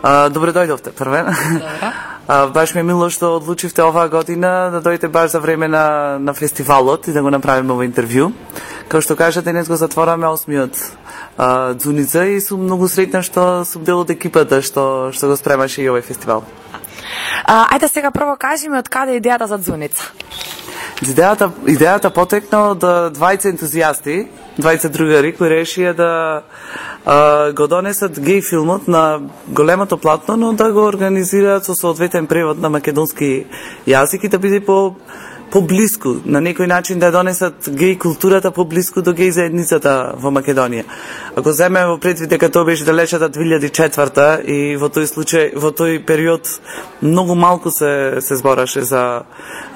А, 0.00 0.30
добре 0.32 0.56
дојдовте, 0.56 0.96
првен. 0.96 1.28
А, 2.26 2.46
баш 2.50 2.72
ми 2.74 2.80
е 2.80 2.82
мило 2.82 3.06
што 3.10 3.36
одлучивте 3.36 3.84
оваа 3.84 4.08
година 4.08 4.70
да 4.72 4.80
дојдете 4.80 5.12
баш 5.12 5.30
за 5.30 5.40
време 5.40 5.68
на, 5.68 6.18
на 6.18 6.34
фестивалот 6.34 7.06
и 7.06 7.12
да 7.12 7.22
го 7.22 7.30
направиме 7.30 7.72
ово 7.72 7.84
интервју. 7.84 8.32
Како 8.88 9.04
што 9.04 9.14
кажа, 9.14 9.44
денес 9.46 9.68
го 9.68 9.76
затвораме 9.76 10.26
осмиот 10.26 10.74
а, 11.36 11.74
Дзуница 11.74 12.24
и 12.24 12.40
сум 12.40 12.64
многу 12.64 12.88
среќна 12.88 13.22
што 13.22 13.62
сум 13.68 13.84
дел 13.84 14.02
од 14.02 14.10
екипата 14.10 14.58
што, 14.58 15.12
што 15.12 15.28
го 15.28 15.36
спремаше 15.36 15.84
и 15.84 15.92
овој 15.92 16.02
фестивал. 16.02 16.42
А, 17.44 17.66
ајде 17.76 17.88
сега 17.88 18.10
прво 18.10 18.36
кажи 18.36 18.68
ми 18.68 18.78
од 18.78 18.88
каде 18.88 19.20
идејата 19.20 19.46
за 19.46 19.58
Дзуница. 19.58 20.10
Идејата, 21.02 21.50
идејата 21.68 22.10
потекна 22.10 22.70
од 22.72 22.84
двајца 23.12 23.50
ентузијасти, 23.52 24.26
двајца 24.56 24.88
другари 24.88 25.34
кои 25.36 25.50
решија 25.52 25.92
да 25.92 26.10
а, 27.04 27.52
го 27.52 27.66
донесат 27.68 28.18
геј 28.18 28.40
филмот 28.42 28.88
на 28.88 29.20
големото 29.46 29.98
платно, 29.98 30.36
но 30.36 30.52
да 30.52 30.72
го 30.72 30.86
организираат 30.88 31.64
со 31.64 31.74
соодветен 31.74 32.26
превод 32.26 32.58
на 32.58 32.70
македонски 32.70 33.46
јазик 33.86 34.24
и 34.24 34.28
да 34.28 34.38
биде 34.38 34.60
по 34.60 34.96
поблиску, 35.50 36.16
на 36.24 36.40
некој 36.42 36.66
начин 36.66 36.98
да 36.98 37.10
донесат 37.14 37.68
геј 37.68 37.98
културата 37.98 38.50
поблиску 38.50 39.02
до 39.02 39.14
геј 39.16 39.30
заедницата 39.30 40.14
во 40.18 40.30
Македонија. 40.34 40.84
Ако 41.36 41.52
земеме 41.52 41.86
во 41.86 41.98
предвид 41.98 42.30
дека 42.30 42.48
тоа 42.50 42.64
беше 42.64 42.84
далечата 42.84 43.28
2004 43.30 44.44
и 44.44 44.76
во 44.76 44.88
тој 44.88 45.06
случај, 45.10 45.52
во 45.56 45.70
тој 45.70 46.04
период 46.06 46.48
многу 47.02 47.34
малку 47.34 47.70
се 47.70 48.20
се 48.20 48.36
збораше 48.36 48.82
за 48.82 49.22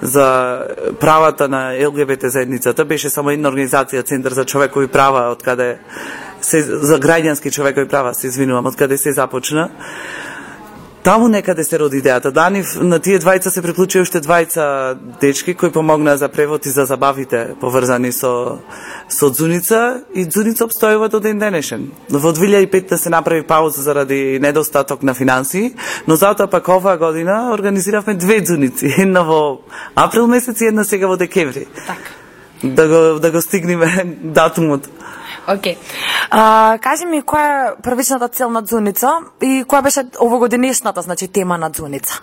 за 0.03 0.27
правата 1.01 1.49
на 1.49 1.73
ЛГБТ 1.87 2.31
заедницата, 2.31 2.85
беше 2.85 3.11
само 3.11 3.31
една 3.31 3.51
организација 3.51 4.05
Центар 4.05 4.33
за 4.33 4.45
човекови 4.45 4.89
права 4.89 5.31
од 5.31 5.43
каде 5.43 5.79
се 6.41 6.63
за 6.63 6.99
граѓански 6.99 7.53
човекови 7.53 7.89
права, 7.89 8.15
се 8.15 8.27
извинувам, 8.27 8.67
од 8.67 8.77
каде 8.77 8.99
се 8.99 9.13
започна. 9.13 9.69
Таму 11.03 11.29
некаде 11.33 11.65
се 11.65 11.79
роди 11.81 12.03
идејата. 12.03 12.29
Данив 12.31 12.75
на 12.77 12.99
тие 13.01 13.19
двајца 13.19 13.49
се 13.49 13.63
приклучи 13.65 14.03
уште 14.03 14.21
двајца 14.21 14.99
дечки 15.21 15.55
кои 15.55 15.73
помогнаа 15.73 16.19
за 16.21 16.29
превод 16.29 16.67
и 16.67 16.71
за 16.71 16.85
забавите 16.85 17.55
поврзани 17.61 18.13
со 18.13 18.61
со 19.09 19.31
Дзуница 19.31 20.03
и 20.15 20.27
Дзуница 20.27 20.69
обстојува 20.69 21.09
до 21.09 21.21
ден 21.21 21.39
денешен. 21.39 21.91
Во 22.11 22.33
2005 22.37 22.97
се 22.97 23.11
направи 23.11 23.43
пауза 23.43 23.83
заради 23.83 24.39
недостаток 24.43 25.03
на 25.03 25.15
финансии, 25.15 25.75
но 26.07 26.17
затоа 26.17 26.47
пак 26.47 26.69
оваа 26.69 26.99
година 26.99 27.51
организиравме 27.53 28.15
две 28.15 28.41
Дзуници, 28.41 28.95
една 28.99 29.23
во 29.23 29.61
април 29.95 30.27
месец 30.27 30.61
и 30.61 30.67
една 30.67 30.85
сега 30.85 31.07
во 31.07 31.17
декември. 31.17 31.67
Така. 31.87 32.21
Да 32.63 32.89
го 32.89 33.21
да 33.21 33.31
го 33.31 33.41
стигнеме 33.41 34.17
датумот. 34.23 34.89
Океј. 35.47 35.77
А, 36.31 36.79
кажи 36.83 37.07
ми 37.07 37.23
која 37.23 37.73
е 37.73 37.83
првичната 37.83 38.29
цел 38.29 38.51
на 38.51 38.63
Дзуница 38.63 39.19
и 39.41 39.65
која 39.65 39.83
беше 39.83 40.05
овогодинешната 40.21 41.03
значи 41.03 41.29
тема 41.29 41.59
на 41.59 41.71
Дзуница? 41.71 42.21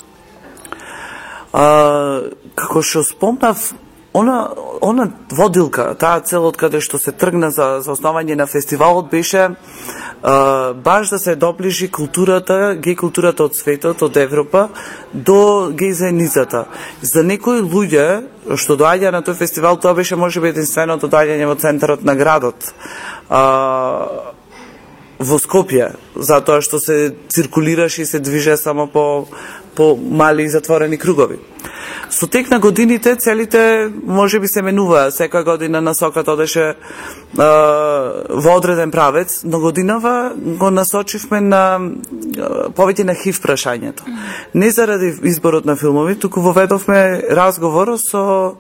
А, 1.54 2.22
како 2.56 2.82
што 2.82 3.04
спомнав, 3.04 3.74
она, 4.18 4.50
она 4.82 5.12
водилка, 5.30 5.94
таа 6.00 6.22
цел 6.26 6.48
од 6.50 6.58
каде 6.58 6.82
што 6.82 6.98
се 6.98 7.12
тргна 7.14 7.52
за, 7.54 7.80
за 7.86 7.94
основање 7.94 8.38
на 8.40 8.48
фестивалот 8.50 9.12
беше 9.12 9.44
е, 9.46 9.54
баш 10.74 11.10
да 11.14 11.20
се 11.20 11.36
доближи 11.36 11.90
културата, 11.92 12.74
геј 12.82 12.96
културата 12.98 13.46
од 13.46 13.56
светот, 13.56 14.02
од 14.02 14.18
Европа, 14.18 14.70
до 15.14 15.70
геј 15.70 15.92
заедницата. 15.92 16.66
За 17.02 17.24
некои 17.24 17.62
луѓе 17.62 18.08
што 18.58 18.78
доаѓа 18.80 19.12
на 19.14 19.22
тој 19.22 19.38
фестивал, 19.38 19.78
тоа 19.78 19.94
беше 19.94 20.18
можеби 20.18 20.50
единственото 20.50 21.12
доаѓање 21.12 21.46
во 21.46 21.56
центарот 21.56 22.02
на 22.04 22.16
градот. 22.18 22.74
Е, 23.30 23.44
во 25.18 25.38
Скопје, 25.42 25.94
затоа 26.16 26.62
што 26.62 26.80
се 26.82 27.14
циркулираше 27.30 28.02
и 28.02 28.10
се 28.10 28.20
движе 28.20 28.58
само 28.58 28.88
по 28.88 29.28
по 29.78 29.96
мали 29.96 30.44
и 30.44 30.50
затворени 30.50 30.98
кругови. 30.98 31.38
Со 32.10 32.28
тек 32.28 32.50
на 32.50 32.60
годините 32.60 33.16
целите 33.16 33.92
може 34.06 34.40
би 34.40 34.48
се 34.48 34.62
менуваа, 34.62 35.12
секоја 35.12 35.44
година 35.44 35.82
насоката 35.82 36.32
одеше 36.32 36.76
а, 37.38 37.48
во 38.30 38.56
одреден 38.56 38.92
правец, 38.92 39.42
но 39.44 39.60
годинава 39.60 40.32
го 40.36 40.72
насочивме 40.72 41.42
на 41.42 41.62
а, 41.76 42.70
повеќе 42.72 43.04
на 43.04 43.16
хив 43.16 43.42
прашањето. 43.44 44.08
Не 44.56 44.72
заради 44.72 45.14
изборот 45.24 45.66
на 45.66 45.76
филмови, 45.76 46.16
туку 46.16 46.42
воведовме 46.42 47.22
разговор 47.30 47.98
со 47.98 48.56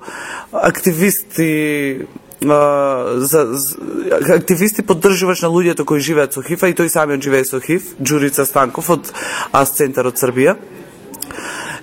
активисти 0.51 2.07
за, 2.41 3.17
за 3.17 4.35
активисти 4.35 4.81
поддржувач 4.81 5.41
на 5.41 5.49
луѓето 5.49 5.85
кои 5.85 5.99
живеат 5.99 6.33
со 6.33 6.41
ХИВ, 6.41 6.63
а 6.63 6.69
и 6.69 6.75
тој 6.77 6.87
самиот 6.87 7.23
живее 7.23 7.45
со 7.45 7.59
ХИВ, 7.59 7.97
Џурица 8.01 8.45
Станков 8.45 8.89
од 8.89 9.13
АС 9.51 9.73
Центар 9.73 10.05
од 10.11 10.19
Србија. 10.19 10.57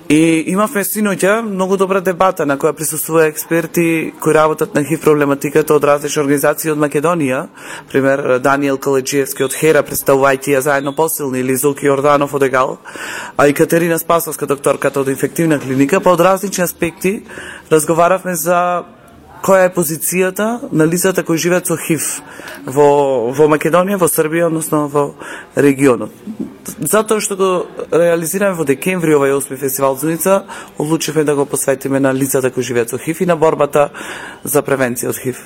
И 0.05 0.44
имавме 0.52 0.82
синоќа 0.84 1.38
многу 1.46 1.78
добра 1.80 2.02
дебата 2.05 2.44
на 2.44 2.59
која 2.61 2.74
присуствува 2.76 3.22
експерти 3.24 4.12
кои 4.20 4.34
работат 4.36 4.74
на 4.76 4.82
ХИВ 4.84 5.00
проблематиката 5.00 5.72
од 5.74 5.84
различни 5.88 6.20
организации 6.20 6.72
од 6.74 6.78
Македонија, 6.78 7.46
пример 7.88 8.38
Даниел 8.44 8.76
Каледжиевски 8.76 9.46
од 9.46 9.57
Хера 9.57 9.80
представувајќи 9.80 10.59
ја 10.59 10.61
заедно 10.61 10.92
посилни 10.92 11.40
или 11.40 11.57
Зулки 11.57 11.88
Јорданов 11.88 12.36
од 12.36 12.44
ЕГАЛ, 12.50 12.76
а 13.36 13.46
и 13.48 13.57
Катерина 13.57 13.98
Спасовска 13.98 14.46
докторката 14.46 15.00
од 15.00 15.09
инфективна 15.09 15.59
клиника, 15.59 16.00
па 16.00 16.12
од 16.12 16.20
различни 16.20 16.64
аспекти 16.64 17.22
разговаравме 17.70 18.36
за 18.36 18.84
која 19.45 19.68
е 19.68 19.72
позицијата 19.74 20.47
на 20.72 20.86
лицата 20.88 21.24
кои 21.24 21.38
живеат 21.38 21.68
со 21.68 21.76
ХИВ 21.76 22.05
во, 22.64 22.88
во 23.36 23.49
Македонија, 23.53 24.01
во 24.01 24.09
Србија, 24.09 24.49
односно 24.49 24.86
во 24.88 25.05
регионот. 25.57 26.12
Затоа 26.80 27.20
што 27.20 27.36
го 27.36 27.51
реализираме 27.92 28.57
во 28.57 28.64
декември 28.64 29.16
овај 29.18 29.36
осми 29.36 29.61
фестивал 29.61 29.99
Зуница, 30.01 30.45
одлучивме 30.78 31.24
да 31.24 31.34
го 31.36 31.45
посветиме 31.47 32.01
на 32.01 32.14
лицата 32.14 32.51
кои 32.51 32.62
живеат 32.62 32.90
со 32.90 32.99
ХИВ 32.99 33.20
и 33.20 33.26
на 33.26 33.36
борбата 33.36 33.90
за 34.45 34.62
превенција 34.62 35.12
од 35.12 35.20
ХИВ. 35.20 35.45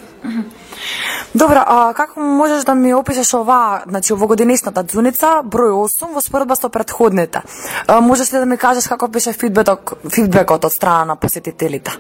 Добро, 1.35 1.61
а 1.61 1.93
како 1.95 2.21
можеш 2.21 2.65
да 2.65 2.75
ми 2.75 2.95
опишеш 2.95 3.35
оваа, 3.35 3.83
значи 3.87 4.15
овогодишната 4.15 4.83
Дзуница, 4.87 5.43
број 5.45 5.75
8 5.75 6.15
во 6.15 6.23
споредба 6.25 6.57
со 6.57 6.71
предходните? 6.71 7.43
А, 7.87 8.01
можеш 8.01 8.33
ли 8.33 8.39
да 8.39 8.47
ми 8.47 8.57
кажеш 8.57 8.87
како 8.89 9.09
беше 9.09 9.33
фидбекот, 9.33 9.99
фидбекот 10.15 10.65
од 10.65 10.73
страна 10.73 11.05
на 11.05 11.17
посетителите? 11.17 11.99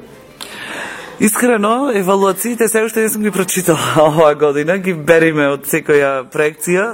Искрено, 1.20 1.90
евалуациите 1.94 2.68
се 2.68 2.84
уште 2.84 3.00
не 3.00 3.08
сум 3.10 3.22
ги 3.22 3.30
прочитала 3.30 3.78
оваа 4.06 4.34
година, 4.34 4.78
ги 4.78 4.94
бериме 4.94 5.48
од 5.50 5.66
секоја 5.66 6.28
проекција, 6.30 6.92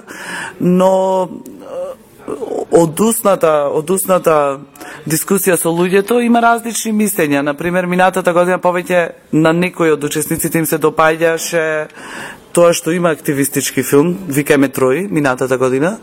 но 0.61 1.29
э, 1.29 1.83
од 2.73 3.01
усната, 3.05 3.53
од 3.69 3.91
усната 3.93 4.37
дискусија 5.05 5.59
со 5.61 5.69
луѓето 5.69 6.23
има 6.25 6.41
различни 6.41 6.95
мислења. 6.97 7.45
Например, 7.45 7.85
минатата 7.87 8.33
година 8.33 8.57
повеќе 8.59 9.11
на 9.33 9.53
некои 9.53 9.93
од 9.93 10.05
учесниците 10.05 10.59
им 10.59 10.67
се 10.67 10.81
допаѓаше 10.81 11.65
тоа 12.57 12.73
што 12.73 12.97
има 12.97 13.13
активистички 13.13 13.85
филм, 13.85 14.17
викаме 14.29 14.73
Трој, 14.73 15.05
минатата 15.11 15.59
година, 15.59 15.99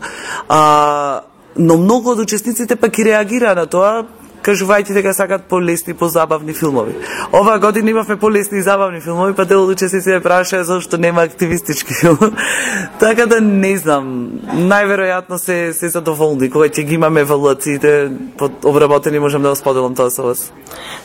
а, 0.48 1.22
но 1.56 1.76
многу 1.76 2.14
од 2.14 2.22
учесниците 2.22 2.76
пак 2.76 2.98
и 2.98 3.04
реагира 3.04 3.54
на 3.58 3.66
тоа, 3.66 4.04
кажувајќи 4.42 4.94
дека 4.94 5.14
сакат 5.14 5.46
полесни, 5.48 5.94
позабавни 5.94 6.52
филмови. 6.52 6.94
Оваа 7.32 7.58
година 7.58 7.90
имавме 7.90 8.16
полесни 8.16 8.58
и 8.58 8.62
забавни 8.62 9.00
филмови, 9.00 9.34
па 9.34 9.44
дел 9.44 9.64
од 9.64 9.78
се 9.78 10.20
ме 10.20 10.64
зашто 10.64 10.98
нема 10.98 11.22
активистички 11.22 11.94
филм. 11.94 12.18
така 13.00 13.26
да 13.26 13.40
не 13.40 13.76
знам, 13.78 14.30
најверојатно 14.54 15.36
се 15.36 15.72
се 15.72 15.88
задоволни 15.88 16.50
кога 16.50 16.68
ќе 16.68 16.84
ги 16.84 16.94
имаме 16.94 17.20
евалуациите 17.20 18.10
под 18.38 18.64
обработени 18.64 19.18
можам 19.18 19.42
да 19.42 19.48
го 19.48 19.56
споделам 19.56 19.94
тоа 19.94 20.10
со 20.10 20.22
вас. 20.22 20.52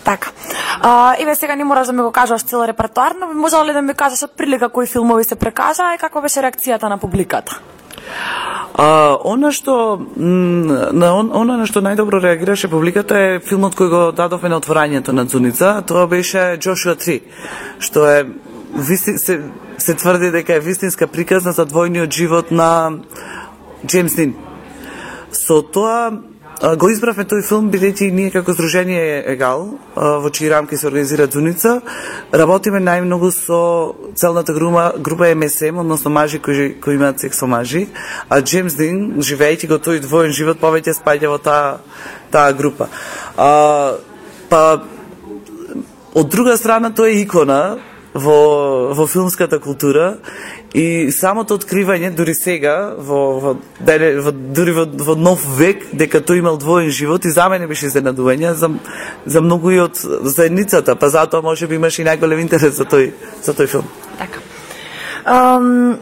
Така. 0.03 0.31
А, 0.81 1.15
еве 1.19 1.35
сега 1.35 1.55
не 1.55 1.63
мораш 1.63 1.87
да 1.87 1.93
ми 1.93 2.01
го 2.01 2.11
кажеш 2.11 2.41
цел 2.41 2.63
репертоар, 2.67 3.13
но 3.19 3.27
ли 3.63 3.73
да 3.73 3.81
ми 3.81 3.93
кажеш 3.93 4.23
од 4.23 4.31
прилика 4.37 4.69
кои 4.69 4.87
филмови 4.87 5.23
се 5.23 5.35
прекажаа 5.35 5.95
и 5.95 5.97
каква 5.97 6.21
беше 6.21 6.39
реакцијата 6.39 6.89
на 6.89 6.97
публиката? 6.97 7.61
А, 8.79 9.17
она 9.23 9.51
што 9.51 9.97
на 10.15 11.13
он, 11.15 11.31
она 11.33 11.57
на 11.57 11.65
што 11.65 11.81
најдобро 11.81 12.21
реагираше 12.21 12.69
публиката 12.69 13.17
е 13.17 13.39
филмот 13.39 13.73
кој 13.73 13.89
го 13.89 14.01
дадовме 14.11 14.49
на 14.49 14.59
отворањето 14.61 15.15
на 15.17 15.25
Дзуница, 15.25 15.81
тоа 15.81 16.05
беше 16.07 16.57
„Джошуа 16.61 16.95
3, 16.95 17.21
што 17.79 18.05
е 18.05 18.25
висти, 18.75 19.17
се, 19.17 19.41
се 19.77 19.93
тврди 19.93 20.31
дека 20.31 20.53
е 20.53 20.59
вистинска 20.59 21.07
приказна 21.07 21.51
за 21.51 21.65
двојниот 21.65 22.13
живот 22.13 22.51
на 22.51 22.99
Джеймс 23.85 24.17
Нин. 24.17 24.35
Со 25.31 25.61
тоа 25.61 26.11
го 26.57 26.89
избравме 26.89 27.21
тој 27.29 27.43
филм 27.45 27.67
бидејќи 27.69 28.09
ние 28.11 28.31
како 28.33 28.53
здружение 28.55 29.21
Егал, 29.29 29.77
во 29.95 30.29
чии 30.33 30.49
рамки 30.49 30.77
се 30.77 30.87
организира 30.89 31.27
Дзуница, 31.29 31.81
работиме 32.33 32.79
најмногу 32.81 33.29
со 33.31 33.59
целната 34.17 34.53
група, 34.53 34.93
група 34.97 35.29
МСМ, 35.35 35.77
односно 35.83 36.09
мажи 36.11 36.39
кои, 36.39 36.73
кои 36.81 36.95
имаат 36.95 37.19
секс 37.19 37.37
со 37.37 37.47
мажи, 37.47 37.87
а 38.29 38.41
Джеймс 38.41 38.73
Дин, 38.73 39.21
живеејќи 39.21 39.69
го 39.69 39.77
тој 39.77 40.01
двоен 40.01 40.33
живот, 40.33 40.57
повеќе 40.57 40.97
спаѓа 40.97 41.29
во 41.29 41.37
таа, 41.37 41.77
таа 42.31 42.53
група. 42.57 42.89
А, 43.37 43.93
па, 44.49 44.81
од 46.17 46.29
друга 46.33 46.57
страна, 46.57 46.89
тој 46.89 47.13
е 47.13 47.21
икона 47.21 47.77
во, 48.17 48.93
во 48.97 49.05
филмската 49.05 49.59
култура 49.59 50.17
и 50.77 51.11
самото 51.11 51.55
откривање 51.57 52.11
дури 52.13 52.35
сега 52.37 52.93
во, 52.97 53.21
во, 53.41 53.53
дене, 53.79 54.11
во 54.21 54.31
дури 54.31 54.75
во, 54.77 54.85
во 54.85 55.15
нов 55.17 55.41
век 55.57 55.87
дека 55.97 56.21
тој 56.21 56.43
имал 56.43 56.59
двоен 56.61 56.91
живот 56.93 57.25
и 57.25 57.31
за 57.33 57.47
мене 57.49 57.67
беше 57.67 57.89
изненадување 57.89 58.53
за 58.53 58.69
за 59.25 59.41
многу 59.41 59.71
и 59.73 59.79
од 59.81 59.97
заедницата, 59.97 60.95
па 60.95 61.09
затоа 61.09 61.41
може 61.41 61.67
би 61.67 61.75
имаш 61.81 61.97
и 61.97 62.05
најголем 62.05 62.43
интерес 62.45 62.77
за 62.77 62.85
тој 62.85 63.09
за 63.41 63.57
тој 63.57 63.67
филм. 63.73 63.89
Така. 64.19 64.39
Um, 65.25 65.97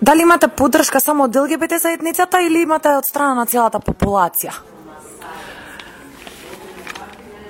дали 0.00 0.22
имате 0.22 0.48
поддршка 0.48 1.00
само 1.00 1.24
од 1.30 1.36
ЛГБТ 1.36 1.80
заедницата 1.82 2.42
или 2.42 2.62
имате 2.66 2.96
од 2.98 3.06
страна 3.06 3.34
на 3.34 3.46
целата 3.46 3.78
популација? 3.78 4.58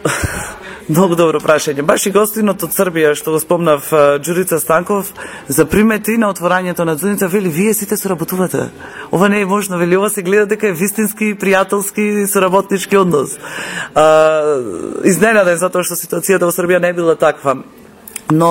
Многу 0.90 1.14
добро 1.14 1.38
прашање. 1.38 1.84
Баш 1.86 2.08
и 2.08 2.10
гостинот 2.10 2.64
од 2.66 2.72
Србија 2.74 3.12
што 3.14 3.36
го 3.36 3.38
спомнав 3.38 3.92
Джурица 4.24 4.58
Станков 4.58 5.12
за 5.46 5.62
примети 5.70 6.16
на 6.18 6.32
отворањето 6.34 6.82
на 6.82 6.96
Дзуница, 6.98 7.28
вели 7.30 7.48
вие 7.48 7.74
сите 7.74 7.96
соработувате. 7.96 8.64
Ова 9.12 9.28
не 9.28 9.40
е 9.40 9.46
можно, 9.46 9.78
вели 9.78 9.96
ова 9.96 10.10
се 10.10 10.22
гледа 10.26 10.46
дека 10.50 10.66
е 10.66 10.72
вистински 10.74 11.36
пријателски 11.38 12.26
соработнички 12.26 12.98
однос. 12.98 13.38
А, 13.94 14.58
изненаден 15.06 15.62
затоа 15.62 15.86
што 15.86 15.94
ситуацијата 15.94 16.50
во 16.50 16.50
Србија 16.50 16.82
не 16.82 16.90
била 16.92 17.14
таква. 17.14 17.60
Но 18.34 18.50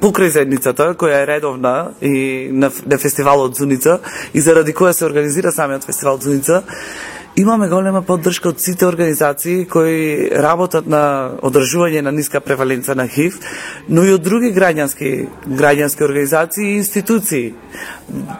покрај 0.00 0.32
заедницата, 0.32 0.94
која 0.96 1.24
е 1.24 1.28
редовна 1.28 1.90
и 2.00 2.48
на, 2.52 2.70
на 2.86 2.98
фестивалот 2.98 3.52
Дзуница, 3.52 4.00
и 4.32 4.40
заради 4.40 4.72
која 4.72 4.96
се 4.96 5.04
организира 5.04 5.52
самиот 5.52 5.84
фестивал 5.84 6.16
Дзуница, 6.18 6.62
имаме 7.40 7.68
голема 7.68 8.02
поддршка 8.02 8.48
од 8.48 8.60
сите 8.60 8.86
организации 8.86 9.64
кои 9.70 10.28
работат 10.42 10.86
на 10.90 11.02
одржување 11.42 12.02
на 12.02 12.12
ниска 12.12 12.40
преваленца 12.40 12.94
на 12.98 13.06
ХИВ, 13.08 13.38
но 13.88 14.04
и 14.04 14.12
од 14.14 14.22
други 14.22 14.50
граѓански 14.54 15.12
граѓански 15.46 16.04
организации 16.04 16.72
и 16.72 16.78
институции. 16.82 17.52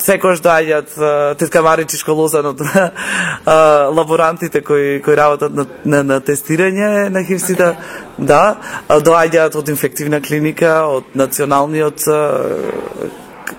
Секојаш 0.03 0.43
доаѓаат 0.43 0.99
тетка 1.39 1.63
Маричи 1.63 2.01
лозан 2.09 2.51
од 2.51 2.65
лаборантите 3.99 4.61
кои 4.61 5.01
кои 5.05 5.17
работат 5.17 5.55
на, 5.55 5.67
на, 5.85 6.03
на 6.03 6.21
тестирање 6.21 7.09
на 7.09 7.23
ХИВ 7.25 7.41
сите, 7.45 7.73
да, 8.19 8.59
доаѓаат 8.89 9.57
од 9.57 9.69
инфективна 9.69 10.21
клиника, 10.21 10.83
од 10.91 11.15
националниот 11.15 12.09
а, 12.09 12.21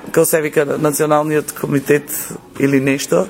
како 0.10 0.26
се 0.26 0.42
вика 0.42 0.66
националниот 0.66 1.52
комитет 1.60 2.12
или 2.60 2.80
нешто. 2.80 3.26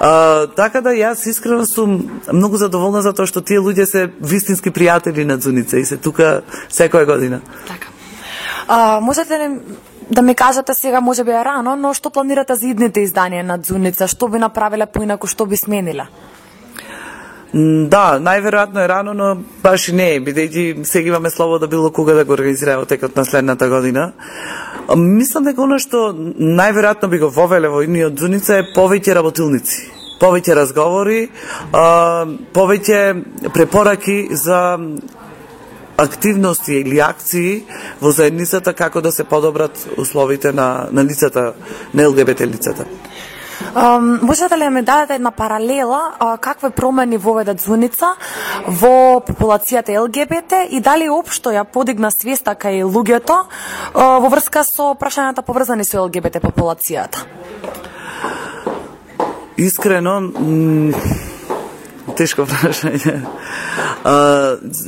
А, 0.00 0.46
така 0.56 0.80
да 0.80 0.90
јас 0.90 1.26
искрено 1.28 1.66
сум 1.66 2.20
многу 2.32 2.56
задоволна 2.56 3.02
затоа 3.02 3.26
што 3.26 3.40
тие 3.40 3.60
луѓе 3.60 3.84
се 3.84 4.08
вистински 4.20 4.70
пријатели 4.70 5.24
на 5.24 5.38
Зуница 5.38 5.78
и 5.78 5.84
се 5.84 5.96
тука 5.96 6.42
секоја 6.70 7.06
година. 7.06 7.40
Така. 7.68 7.88
А, 8.68 9.00
можете 9.00 9.38
ли 9.38 9.60
да 10.10 10.22
ми 10.22 10.34
кажете 10.34 10.74
сега, 10.74 11.00
може 11.00 11.24
би 11.24 11.30
е 11.30 11.44
рано, 11.44 11.76
но 11.76 11.94
што 11.94 12.10
планирате 12.10 12.54
за 12.56 12.66
идните 12.66 13.04
изданија 13.04 13.42
на 13.42 13.58
Зуница? 13.62 14.08
Што 14.08 14.28
би 14.28 14.38
направиле 14.38 14.86
поинаку, 14.86 15.26
што 15.26 15.46
би 15.46 15.56
смениле? 15.56 16.08
М, 17.54 17.88
Да, 17.88 18.18
најверојатно 18.20 18.84
е 18.84 18.88
рано, 18.88 19.14
но 19.14 19.36
баш 19.62 19.88
и 19.88 19.92
не 19.92 20.08
е, 20.16 20.20
бидејќи 20.20 20.84
сега 20.84 21.08
имаме 21.08 21.30
слобода 21.30 21.66
било 21.66 21.90
кога 21.90 22.12
да 22.12 22.24
го 22.24 22.32
организираме 22.32 22.86
текот 22.86 23.16
на 23.16 23.24
следната 23.24 23.68
година. 23.68 24.12
Мислам 24.96 25.44
дека 25.44 25.62
оно 25.62 25.78
што 25.78 26.12
најверојатно 26.16 27.08
би 27.12 27.18
го 27.18 27.28
вовеле 27.28 27.68
во 27.68 27.82
идниот 27.84 28.18
Зуница 28.18 28.60
е 28.62 28.68
повеќе 28.74 29.14
работилници 29.18 29.98
повеќе 30.18 30.54
разговори, 30.58 31.28
а, 31.72 32.26
повеќе 32.54 33.00
препораки 33.54 34.28
за 34.30 34.78
активности 35.98 36.78
или 36.78 37.00
акции 37.02 37.64
во 38.00 38.12
заедницата 38.14 38.72
како 38.74 39.00
да 39.02 39.12
се 39.12 39.24
подобрат 39.24 39.78
условите 39.98 40.52
на, 40.52 40.88
на 40.90 41.04
лицата, 41.04 41.52
на 41.94 42.08
ЛГБТ 42.08 42.40
лицата. 42.40 42.86
Можете 44.22 44.56
ли 44.56 44.64
да 44.64 44.70
ми 44.70 44.82
дадете 44.82 45.14
една 45.14 45.30
паралела 45.30 46.12
а, 46.18 46.36
какви 46.38 46.70
промени 46.70 47.16
воведат 47.16 47.60
Зуница 47.60 48.14
во 48.66 49.20
популацијата 49.20 49.98
ЛГБТ 50.00 50.70
и 50.70 50.80
дали 50.80 51.08
општо 51.08 51.50
ја 51.50 51.64
подигна 51.64 52.10
свеста 52.10 52.54
кај 52.54 52.84
луѓето 52.84 53.36
а, 53.94 54.18
во 54.18 54.28
врска 54.28 54.64
со 54.64 54.94
прашањата 54.94 55.42
поврзани 55.42 55.84
со 55.84 56.04
ЛГБТ 56.06 56.40
популацијата? 56.40 57.26
Искрено, 59.56 60.20
тешко 62.16 62.46
прашање. 62.50 63.20
А, 64.04 64.14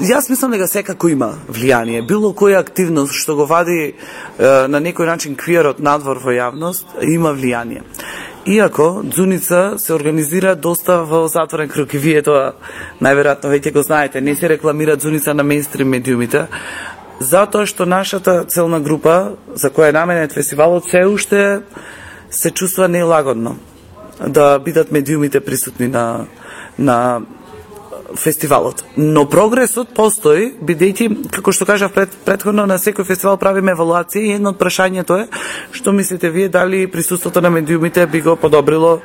јас 0.08 0.30
мислам 0.30 0.54
дека 0.54 0.68
секако 0.70 1.10
има 1.12 1.34
влијание. 1.48 2.02
Било 2.06 2.32
која 2.32 2.62
активност 2.62 3.14
што 3.18 3.36
го 3.36 3.46
вади 3.50 3.92
а, 3.92 4.66
на 4.68 4.80
некој 4.80 5.10
начин 5.10 5.36
квиерот 5.36 5.82
надвор 5.82 6.22
во 6.24 6.34
јавност, 6.34 6.96
има 7.02 7.34
влијание. 7.36 7.84
Иако 8.46 9.02
Дзуница 9.04 9.74
се 9.78 9.92
организира 9.92 10.54
доста 10.56 11.04
во 11.04 11.26
затворен 11.28 11.68
круг 11.68 11.94
и 11.94 11.98
вие 12.00 12.22
тоа 12.24 12.54
најверојатно 13.00 13.50
веќе 13.52 13.72
го 13.72 13.82
знаете, 13.84 14.20
не 14.20 14.34
се 14.34 14.48
рекламира 14.48 14.96
Дзуница 14.96 15.34
на 15.34 15.44
мејнстрим 15.44 15.92
медиумите, 15.92 16.46
затоа 17.20 17.66
што 17.66 17.84
нашата 17.84 18.44
целна 18.48 18.80
група 18.80 19.36
за 19.54 19.68
која 19.68 19.90
е 19.90 19.92
наменет 19.92 20.32
фестивалот 20.32 20.88
се 20.88 21.04
уште 21.04 21.60
се 22.30 22.50
чувства 22.50 22.88
нелагодно 22.88 23.58
да 24.26 24.58
бидат 24.58 24.92
медиумите 24.92 25.40
присутни 25.40 25.88
на 25.88 26.26
на 26.78 27.20
фестивалот. 28.16 28.84
Но 28.96 29.24
прогресот 29.30 29.94
постои, 29.94 30.50
бидејќи, 30.62 31.30
како 31.34 31.52
што 31.52 31.66
кажав 31.66 31.92
пред, 31.94 32.14
предходно, 32.24 32.66
на 32.66 32.78
секој 32.78 33.06
фестивал 33.06 33.38
правиме 33.38 33.74
евалуација 33.74 34.22
и 34.22 34.36
едно 34.38 34.54
од 34.54 34.60
прашањето 34.60 35.18
е 35.22 35.26
што 35.72 35.92
мислите 35.92 36.30
вие 36.30 36.48
дали 36.48 36.86
присуството 36.90 37.40
на 37.40 37.50
медиумите 37.50 38.06
би 38.06 38.20
го 38.20 38.36
подобрило, 38.36 39.00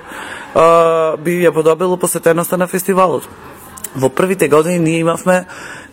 а, 0.55 1.17
би 1.17 1.41
ја 1.43 1.53
подобрило 1.53 1.97
посетеноста 1.97 2.57
на 2.57 2.67
фестивалот. 2.67 3.27
Во 3.95 4.09
првите 4.09 4.47
години 4.47 4.79
ние 4.79 4.99
имавме 4.99 5.45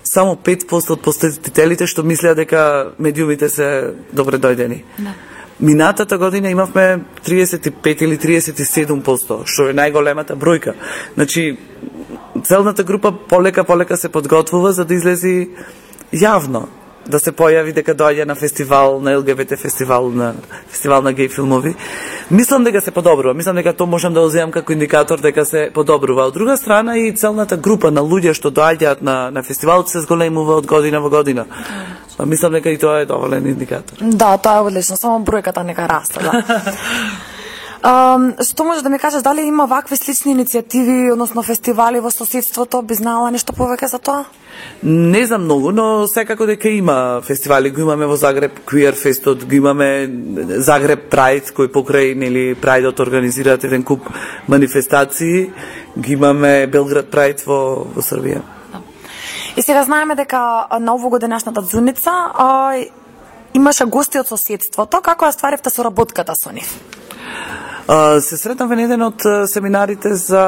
само 0.04 0.36
5% 0.36 0.96
од 0.96 1.02
посетителите 1.02 1.86
што 1.86 2.02
мислеа 2.02 2.34
дека 2.34 2.92
медиумите 2.98 3.48
се 3.48 3.94
добре 4.12 4.38
дојдени. 4.38 4.82
Да. 4.98 5.14
Минатата 5.62 6.18
година 6.18 6.50
имавме 6.50 7.00
35 7.24 8.02
или 8.02 8.16
37%, 8.18 9.42
што 9.46 9.68
е 9.70 9.74
најголемата 9.76 10.34
бројка. 10.34 10.74
Значи, 11.14 11.56
целната 12.44 12.84
група 12.84 13.12
полека 13.28 13.64
полека 13.64 13.96
се 13.96 14.08
подготвува 14.08 14.72
за 14.72 14.84
да 14.84 14.94
излези 14.94 15.50
јавно 16.12 16.66
да 17.06 17.18
се 17.18 17.32
појави 17.34 17.72
дека 17.74 17.94
доаѓа 17.98 18.26
на 18.26 18.34
фестивал, 18.34 19.00
на 19.00 19.16
ЛГБТ 19.18 19.58
фестивал, 19.58 20.10
на 20.10 20.34
фестивал 20.70 21.02
на 21.02 21.12
геј 21.12 21.30
филмови. 21.34 21.74
Мислам 22.30 22.64
дека 22.64 22.80
се 22.80 22.90
подобрува, 22.90 23.34
мислам 23.34 23.56
дека 23.56 23.72
тоа 23.72 23.86
можам 23.86 24.14
да 24.14 24.20
го 24.20 24.28
земам 24.28 24.52
како 24.52 24.72
индикатор 24.72 25.20
дека 25.20 25.44
се 25.44 25.70
подобрува. 25.74 26.28
Од 26.30 26.34
друга 26.34 26.56
страна 26.56 26.96
и 26.98 27.12
целната 27.12 27.56
група 27.56 27.90
на 27.90 28.00
луѓе 28.06 28.34
што 28.38 28.50
доаѓаат 28.50 29.02
на 29.02 29.30
на 29.30 29.42
фестивалот 29.42 29.88
се 29.88 30.00
зголемува 30.00 30.56
од 30.62 30.66
година 30.66 31.00
во 31.00 31.10
година. 31.10 31.46
Па 32.16 32.26
мислам 32.26 32.52
дека 32.52 32.70
и 32.70 32.78
тоа 32.78 33.00
е 33.00 33.06
доволен 33.06 33.46
индикатор. 33.46 33.98
Да, 34.00 34.36
тоа 34.38 34.56
е 34.56 34.66
одлично, 34.70 34.96
само 34.96 35.24
бројката 35.24 35.62
нека 35.62 35.88
расте, 35.88 36.20
да. 36.22 36.62
Um, 37.82 38.38
што 38.38 38.62
може 38.64 38.82
да 38.82 38.90
ми 38.90 38.98
кажеш, 38.98 39.22
дали 39.22 39.42
има 39.42 39.64
вакви 39.66 39.96
слични 39.96 40.36
иницијативи, 40.36 41.10
односно 41.12 41.42
фестивали 41.42 41.98
во 41.98 42.12
соседството, 42.14 42.78
би 42.82 42.94
знаела 42.94 43.32
нешто 43.34 43.50
повеќе 43.52 43.88
за 43.90 43.98
тоа? 43.98 44.24
Не 44.86 45.24
знам 45.26 45.42
многу, 45.48 45.72
но 45.74 46.06
секако 46.06 46.46
дека 46.46 46.70
има 46.70 47.18
фестивали, 47.26 47.72
го 47.74 47.80
имаме 47.80 48.06
во 48.06 48.14
Загреб 48.16 48.60
Queer 48.70 48.94
Festот, 48.94 49.42
го 49.42 49.54
имаме 49.58 50.06
Загреб 50.62 51.10
Pride, 51.10 51.50
кој 51.50 51.72
покрај 51.74 52.14
нели 52.14 52.54
Прайдот 52.54 53.02
организираат 53.02 53.64
еден 53.64 53.82
куп 53.82 54.06
манифестации, 54.46 55.50
ги 55.98 56.12
имаме 56.12 56.68
Белград 56.70 57.10
Pride 57.10 57.42
во, 57.46 57.82
во 57.82 57.98
Србија. 57.98 58.46
И 59.56 59.62
сега 59.62 59.82
знаеме 59.82 60.14
дека 60.14 60.68
на 60.78 60.94
овогодинашната 60.94 61.66
дзуница 61.66 62.10
а, 62.14 62.78
имаше 63.54 63.84
гости 63.84 64.22
од 64.22 64.30
соседството, 64.30 65.02
како 65.02 65.26
ја 65.26 65.34
стваривте 65.34 65.70
соработката 65.70 66.38
со 66.38 66.54
нив? 66.54 66.70
Се 68.20 68.36
сретнав 68.36 68.70
во 68.70 68.76
еден 68.78 69.02
од 69.02 69.24
семинарите 69.50 70.14
за 70.14 70.44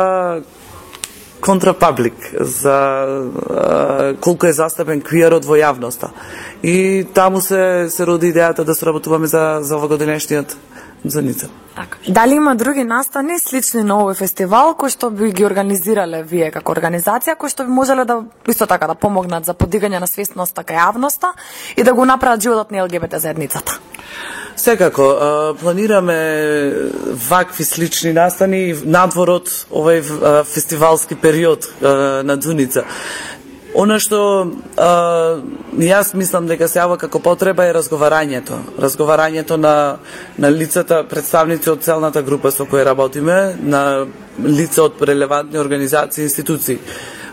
контрапаблик, 1.44 2.14
за 2.40 2.76
а, 2.76 4.14
колку 4.20 4.46
е 4.46 4.52
застапен 4.56 5.02
квиерот 5.04 5.44
во 5.44 5.58
јавноста. 5.60 6.08
И 6.62 7.04
таму 7.14 7.42
се 7.44 7.90
се 7.92 8.06
роди 8.06 8.32
идејата 8.32 8.64
да 8.64 8.74
сработуваме 8.74 9.26
за 9.26 9.60
за 9.60 9.76
овогодинешниот 9.76 10.56
Зуница. 11.04 11.48
Така. 11.76 11.98
Дали 12.08 12.34
има 12.34 12.56
други 12.56 12.84
настани 12.84 13.36
слични 13.38 13.82
на 13.82 13.98
овој 14.00 14.16
фестивал 14.16 14.72
кои 14.74 14.88
што 14.88 15.10
би 15.10 15.32
ги 15.36 15.44
организирале 15.44 16.22
вие 16.24 16.48
како 16.50 16.72
организација, 16.72 17.36
кои 17.36 17.52
што 17.52 17.66
би 17.68 17.76
можеле 17.76 18.06
да 18.08 18.22
исто 18.48 18.66
така 18.66 18.86
да 18.88 18.94
помогнат 18.94 19.44
за 19.44 19.52
подигање 19.52 20.00
на 20.00 20.08
свесноста 20.08 20.64
кај 20.64 20.80
јавноста 20.80 21.34
и 21.76 21.84
да 21.84 21.92
го 21.92 22.08
направат 22.08 22.40
животот 22.40 22.70
на 22.70 22.86
ЛГБТ 22.88 23.20
заедницата? 23.20 23.76
Секако, 24.56 25.56
планираме 25.60 26.72
вакви 27.28 27.64
слични 27.64 28.12
настани 28.12 28.74
надвор 28.84 29.32
од 29.40 29.50
овој 29.70 30.00
фестивалски 30.46 31.18
период 31.18 31.66
на 31.82 32.36
Дуница. 32.36 32.84
Она 33.74 33.96
што 33.98 34.18
а, 34.78 34.90
јас 35.82 36.12
мислам 36.14 36.46
дека 36.46 36.68
се 36.70 36.78
јава 36.78 36.94
како 36.98 37.18
потреба 37.18 37.66
е 37.66 37.72
разговарањето. 37.74 38.60
Разговарањето 38.78 39.58
на, 39.58 39.98
на 40.38 40.50
лицата, 40.54 41.00
представници 41.10 41.72
од 41.72 41.82
целната 41.82 42.22
група 42.22 42.52
со 42.54 42.68
која 42.70 42.84
работиме, 42.86 43.56
на 43.58 44.06
лица 44.38 44.84
од 44.86 45.02
релевантни 45.02 45.58
организации 45.58 46.22
и 46.22 46.30
институции. 46.30 46.78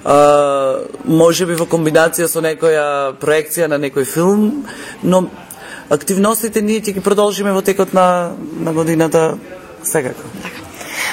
А, 0.04 0.82
може 1.06 1.46
би 1.46 1.54
во 1.54 1.70
комбинација 1.70 2.26
со 2.26 2.42
некоја 2.42 3.14
проекција 3.22 3.70
на 3.70 3.78
некој 3.78 4.10
филм, 4.10 4.66
но 5.04 5.28
активностите 5.92 6.62
ние 6.62 6.82
ќе 6.82 6.96
ги 6.96 7.04
продолжиме 7.04 7.52
во 7.52 7.62
текот 7.62 7.94
на, 7.94 8.32
на 8.60 8.74
годината 8.74 9.36
секако. 9.84 10.24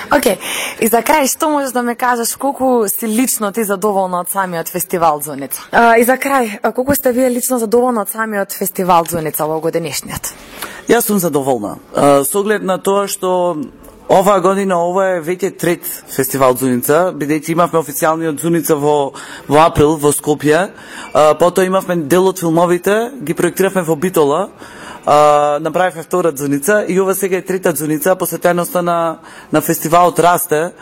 Океј, 0.09 0.39
и 0.81 0.89
за 0.89 1.03
крај 1.05 1.27
што 1.29 1.51
можеш 1.53 1.75
да 1.77 1.83
ме 1.85 1.95
кажеш 1.99 2.33
колку 2.41 2.89
си 2.89 3.07
лично 3.07 3.51
ти 3.53 3.65
задоволна 3.65 4.23
од 4.25 4.31
самиот 4.33 4.71
фестивал 4.73 5.21
Зуница? 5.21 5.61
А, 5.73 5.99
и 5.99 6.05
за 6.05 6.17
крај, 6.17 6.63
колку 6.73 6.95
сте 6.95 7.13
вие 7.13 7.29
лично 7.31 7.59
задоволна 7.59 8.07
од 8.07 8.13
самиот 8.15 8.57
фестивал 8.57 9.05
Зуница 9.05 9.45
во 9.45 9.61
годинешниот? 9.61 10.33
Јас 10.89 11.11
сум 11.11 11.19
задоволна. 11.19 11.77
А, 11.95 12.25
Со 12.25 12.41
оглед 12.41 12.63
на 12.63 12.79
тоа 12.79 13.09
што 13.09 13.59
Оваа 14.09 14.41
година 14.41 14.79
ова 14.81 15.03
е 15.19 15.21
веќе 15.21 15.51
трет 15.61 15.85
фестивал 16.09 16.55
Дзуница, 16.57 17.11
бидејќи 17.13 17.53
имавме 17.53 17.77
официјалниот 17.77 18.39
Дзуница 18.41 18.79
во 18.81 19.13
во 19.45 19.59
април 19.61 19.99
во 20.01 20.15
Скопје, 20.17 20.63
а, 21.13 21.35
потоа 21.37 21.67
имавме 21.69 22.09
дел 22.09 22.31
од 22.31 22.41
филмовите, 22.41 22.95
ги 23.21 23.37
проектиравме 23.37 23.83
во 23.85 23.97
Битола, 24.01 24.49
а, 25.05 25.59
направивме 25.61 26.03
втора 26.03 26.33
Дзуница 26.33 26.87
и 26.89 26.97
ова 27.01 27.15
сега 27.15 27.37
е 27.37 27.45
трета 27.45 27.75
Дзуница, 27.77 28.17
посветеноста 28.17 28.83
на 28.83 29.19
на 29.53 29.61
фестивалот 29.61 30.19
расте. 30.19 30.73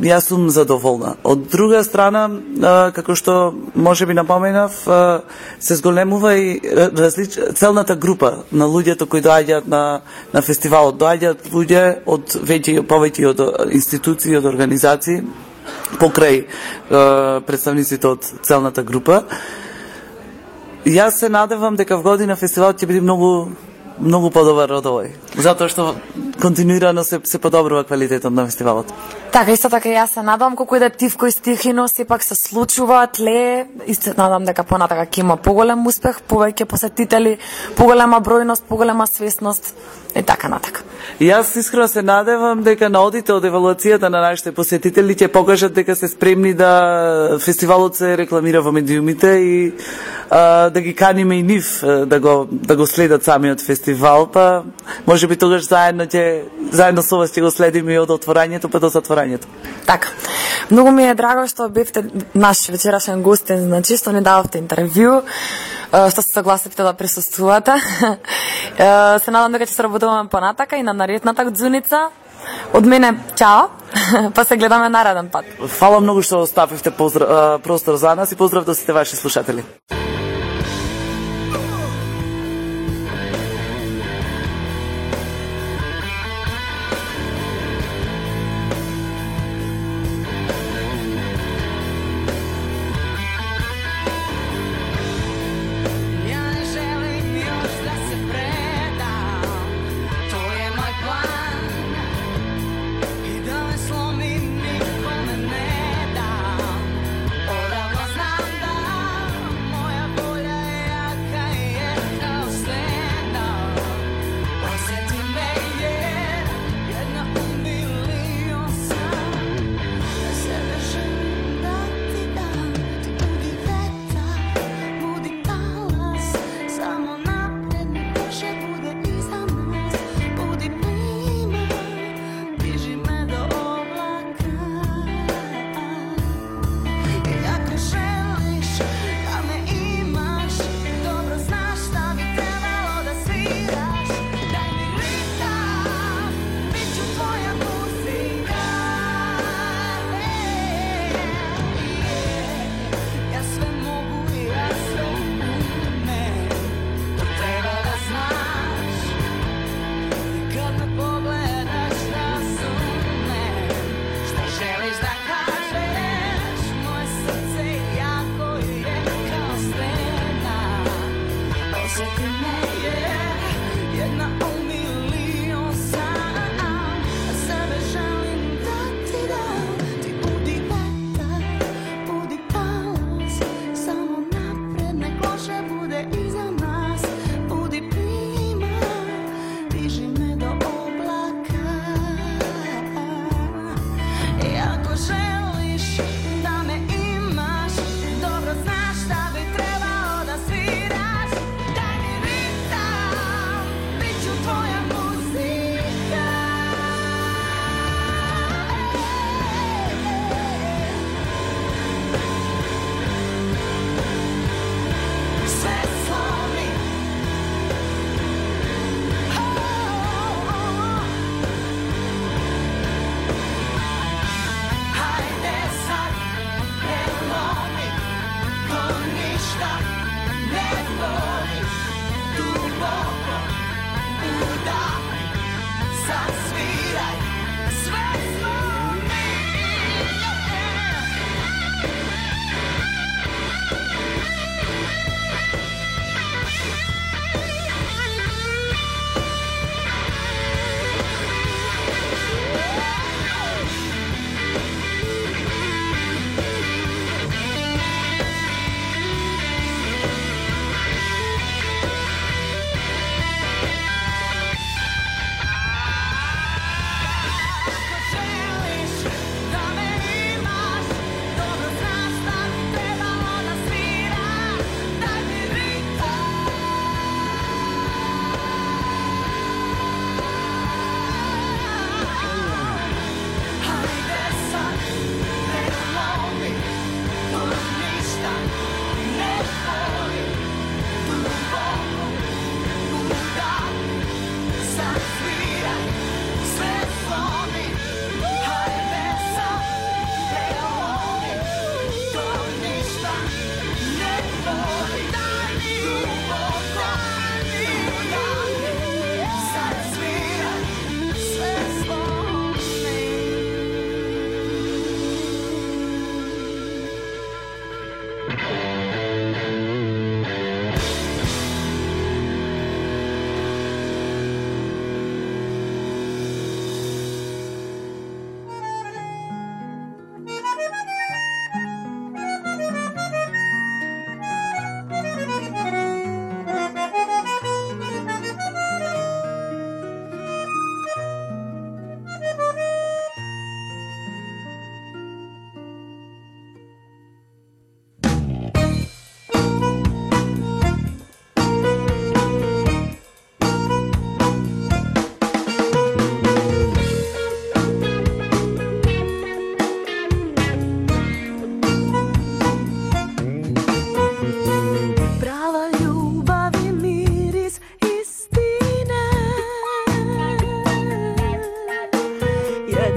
Јас 0.00 0.30
сум 0.30 0.48
задоволна. 0.50 1.14
Од 1.28 1.42
друга 1.52 1.82
страна, 1.84 2.22
како 2.96 3.14
што 3.18 3.52
може 3.74 4.06
би 4.08 4.14
напоменав, 4.16 4.78
се 5.60 5.76
зголемува 5.76 6.34
и 6.40 6.60
различ... 6.96 7.36
целната 7.54 7.96
група 7.96 8.44
на 8.52 8.64
луѓето 8.64 9.06
кои 9.06 9.20
доаѓаат 9.20 9.68
на, 9.68 10.00
на 10.32 10.42
фестивалот. 10.42 10.96
Доаѓаат 10.96 11.50
луѓе 11.52 11.84
од 12.06 12.36
веќе 12.40 12.80
повеќе 12.88 13.26
од 13.28 13.44
институции, 13.76 14.36
од 14.40 14.48
организации, 14.48 15.20
покрај 16.00 16.46
представниците 17.46 18.08
од 18.08 18.24
целната 18.42 18.82
група. 18.82 19.24
Јас 20.88 21.20
се 21.20 21.28
надевам 21.28 21.76
дека 21.76 22.00
в 22.00 22.02
година 22.02 22.40
фестивалот 22.40 22.80
ќе 22.80 22.88
биде 22.88 23.04
многу 23.04 23.50
многу 24.00 24.30
подобар 24.32 24.72
од 24.72 24.86
овој. 24.86 25.10
Затоа 25.36 25.68
што 25.68 25.94
континуирано 26.40 27.04
се 27.04 27.20
се 27.24 27.38
подобрува 27.38 27.84
квалитетот 27.84 28.32
на 28.32 28.46
фестивалот. 28.46 28.88
Така, 29.30 29.52
исто 29.54 29.68
така 29.70 29.86
јас 29.88 30.10
се 30.16 30.22
надам 30.26 30.56
колку 30.58 30.74
и 30.74 30.80
да 30.82 30.88
тивко 30.90 31.26
и 31.26 31.32
стихино 31.32 31.86
сепак 31.88 32.22
се 32.22 32.34
случува, 32.34 33.06
ле, 33.20 33.66
и 33.86 33.94
се 33.94 34.14
надам 34.18 34.44
дека 34.44 34.64
понатака 34.66 35.06
ќе 35.06 35.20
има 35.22 35.36
поголем 35.36 35.86
успех, 35.86 36.18
повеќе 36.26 36.66
посетители, 36.66 37.36
поголема 37.78 38.18
бројност, 38.20 38.66
поголема 38.66 39.06
свесност 39.06 39.74
и 40.16 40.22
така 40.26 40.48
натака. 40.50 40.82
Јас 41.20 41.54
искрено 41.58 41.86
се 41.88 42.02
надевам 42.02 42.62
дека 42.66 42.88
на 42.90 43.04
одите 43.06 43.32
од 43.32 43.44
евалуацијата 43.46 44.10
на 44.10 44.18
нашите 44.18 44.50
посетители 44.52 45.14
ќе 45.14 45.28
покажат 45.30 45.74
дека 45.78 45.94
се 45.94 46.08
спремни 46.08 46.54
да 46.54 47.38
фестивалот 47.38 47.96
се 47.96 48.16
рекламира 48.18 48.62
во 48.62 48.72
медиумите 48.72 49.30
и 49.38 49.72
а, 50.30 50.70
да 50.70 50.80
ги 50.80 50.94
каниме 50.94 51.38
и 51.38 51.42
нив 51.42 51.84
да 52.06 52.20
го 52.20 52.48
да 52.50 52.76
го 52.76 52.86
следат 52.86 53.24
самиот 53.24 53.62
фестивал, 53.62 54.26
па 54.26 54.64
можеби 55.06 55.36
тогаш 55.36 55.68
заедно 55.68 56.06
ќе 56.10 56.42
заедно 56.72 57.02
со 57.02 57.22
вас 57.22 57.30
ќе 57.30 57.46
го 57.46 57.50
следиме 57.50 57.94
и 57.94 58.02
од 58.02 58.10
отворањето 58.10 58.66
па 58.66 58.80
до 58.80 58.90
затворањето. 58.90 59.19
Така. 59.86 60.08
Многу 60.70 60.90
ми 60.90 61.08
е 61.08 61.14
драго 61.14 61.48
што 61.50 61.68
бевте 61.68 62.04
наш 62.34 62.68
вечерашен 62.68 63.22
гостин, 63.22 63.66
значи 63.66 63.96
што 63.98 64.12
ни 64.12 64.22
дававте 64.22 64.60
интервју, 64.62 65.22
што 65.90 66.22
се 66.22 66.30
согласивте 66.34 66.82
да 66.82 66.92
присуствувате. 66.92 67.74
Се 68.78 69.30
надам 69.30 69.52
дека 69.52 69.66
ќе 69.66 69.74
се 69.74 69.82
работуваме 69.82 70.30
понатака 70.30 70.76
и 70.76 70.82
на 70.82 70.94
наредната 70.94 71.50
дзуница. 71.50 72.08
Од 72.72 72.86
мене, 72.86 73.14
чао, 73.36 73.68
па 74.34 74.44
се 74.44 74.56
гледаме 74.56 74.88
нареден 74.88 75.28
пат. 75.28 75.44
Фала 75.66 76.00
многу 76.00 76.22
што 76.22 76.44
оставивте 76.46 76.90
поздрав, 76.90 77.60
простор 77.62 77.96
за 77.96 78.14
нас 78.14 78.32
и 78.32 78.36
поздрав 78.36 78.64
до 78.64 78.74
сите 78.74 78.92
ваши 78.92 79.16
слушатели. 79.16 79.64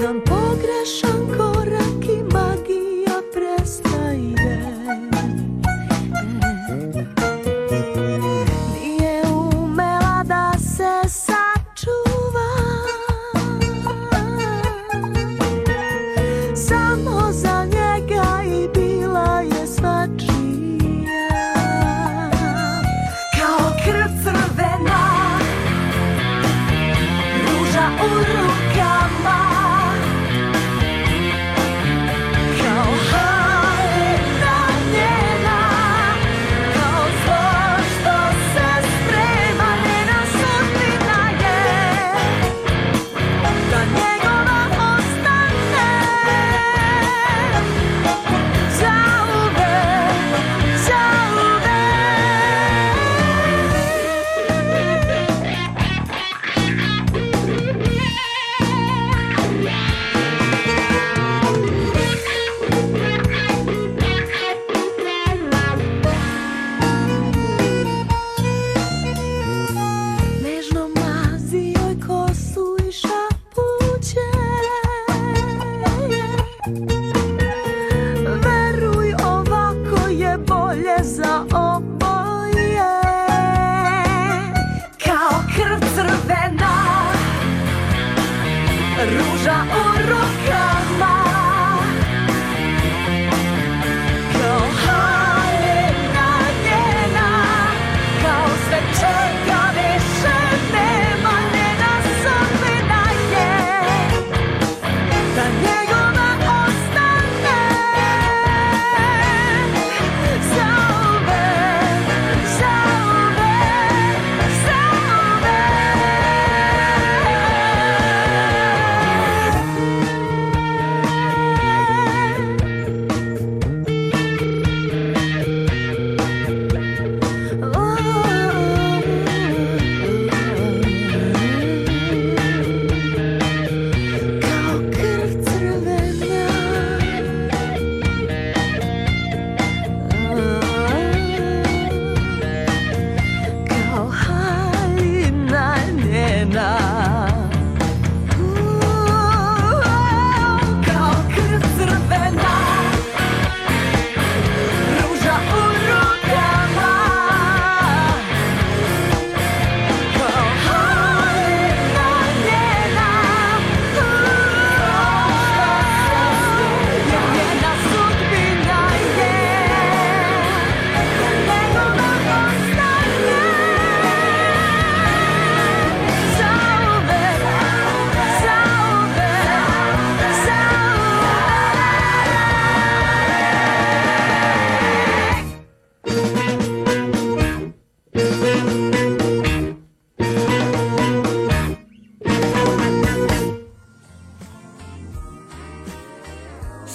dan 0.04 0.20
pogreszam. 0.22 1.13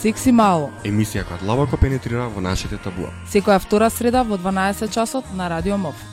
секс 0.09 0.27
и 0.27 0.33
мало. 0.33 0.71
Емисија 0.89 1.27
која 1.29 1.43
длабоко 1.43 1.77
пенетрира 1.77 2.31
во 2.33 2.41
нашите 2.41 2.79
табуа. 2.81 3.11
Секоја 3.29 3.59
втора 3.61 3.91
среда 3.93 4.23
во 4.25 4.39
12 4.41 4.89
часот 4.95 5.35
на 5.37 5.51
Радио 5.53 5.77
МОВ. 5.77 6.08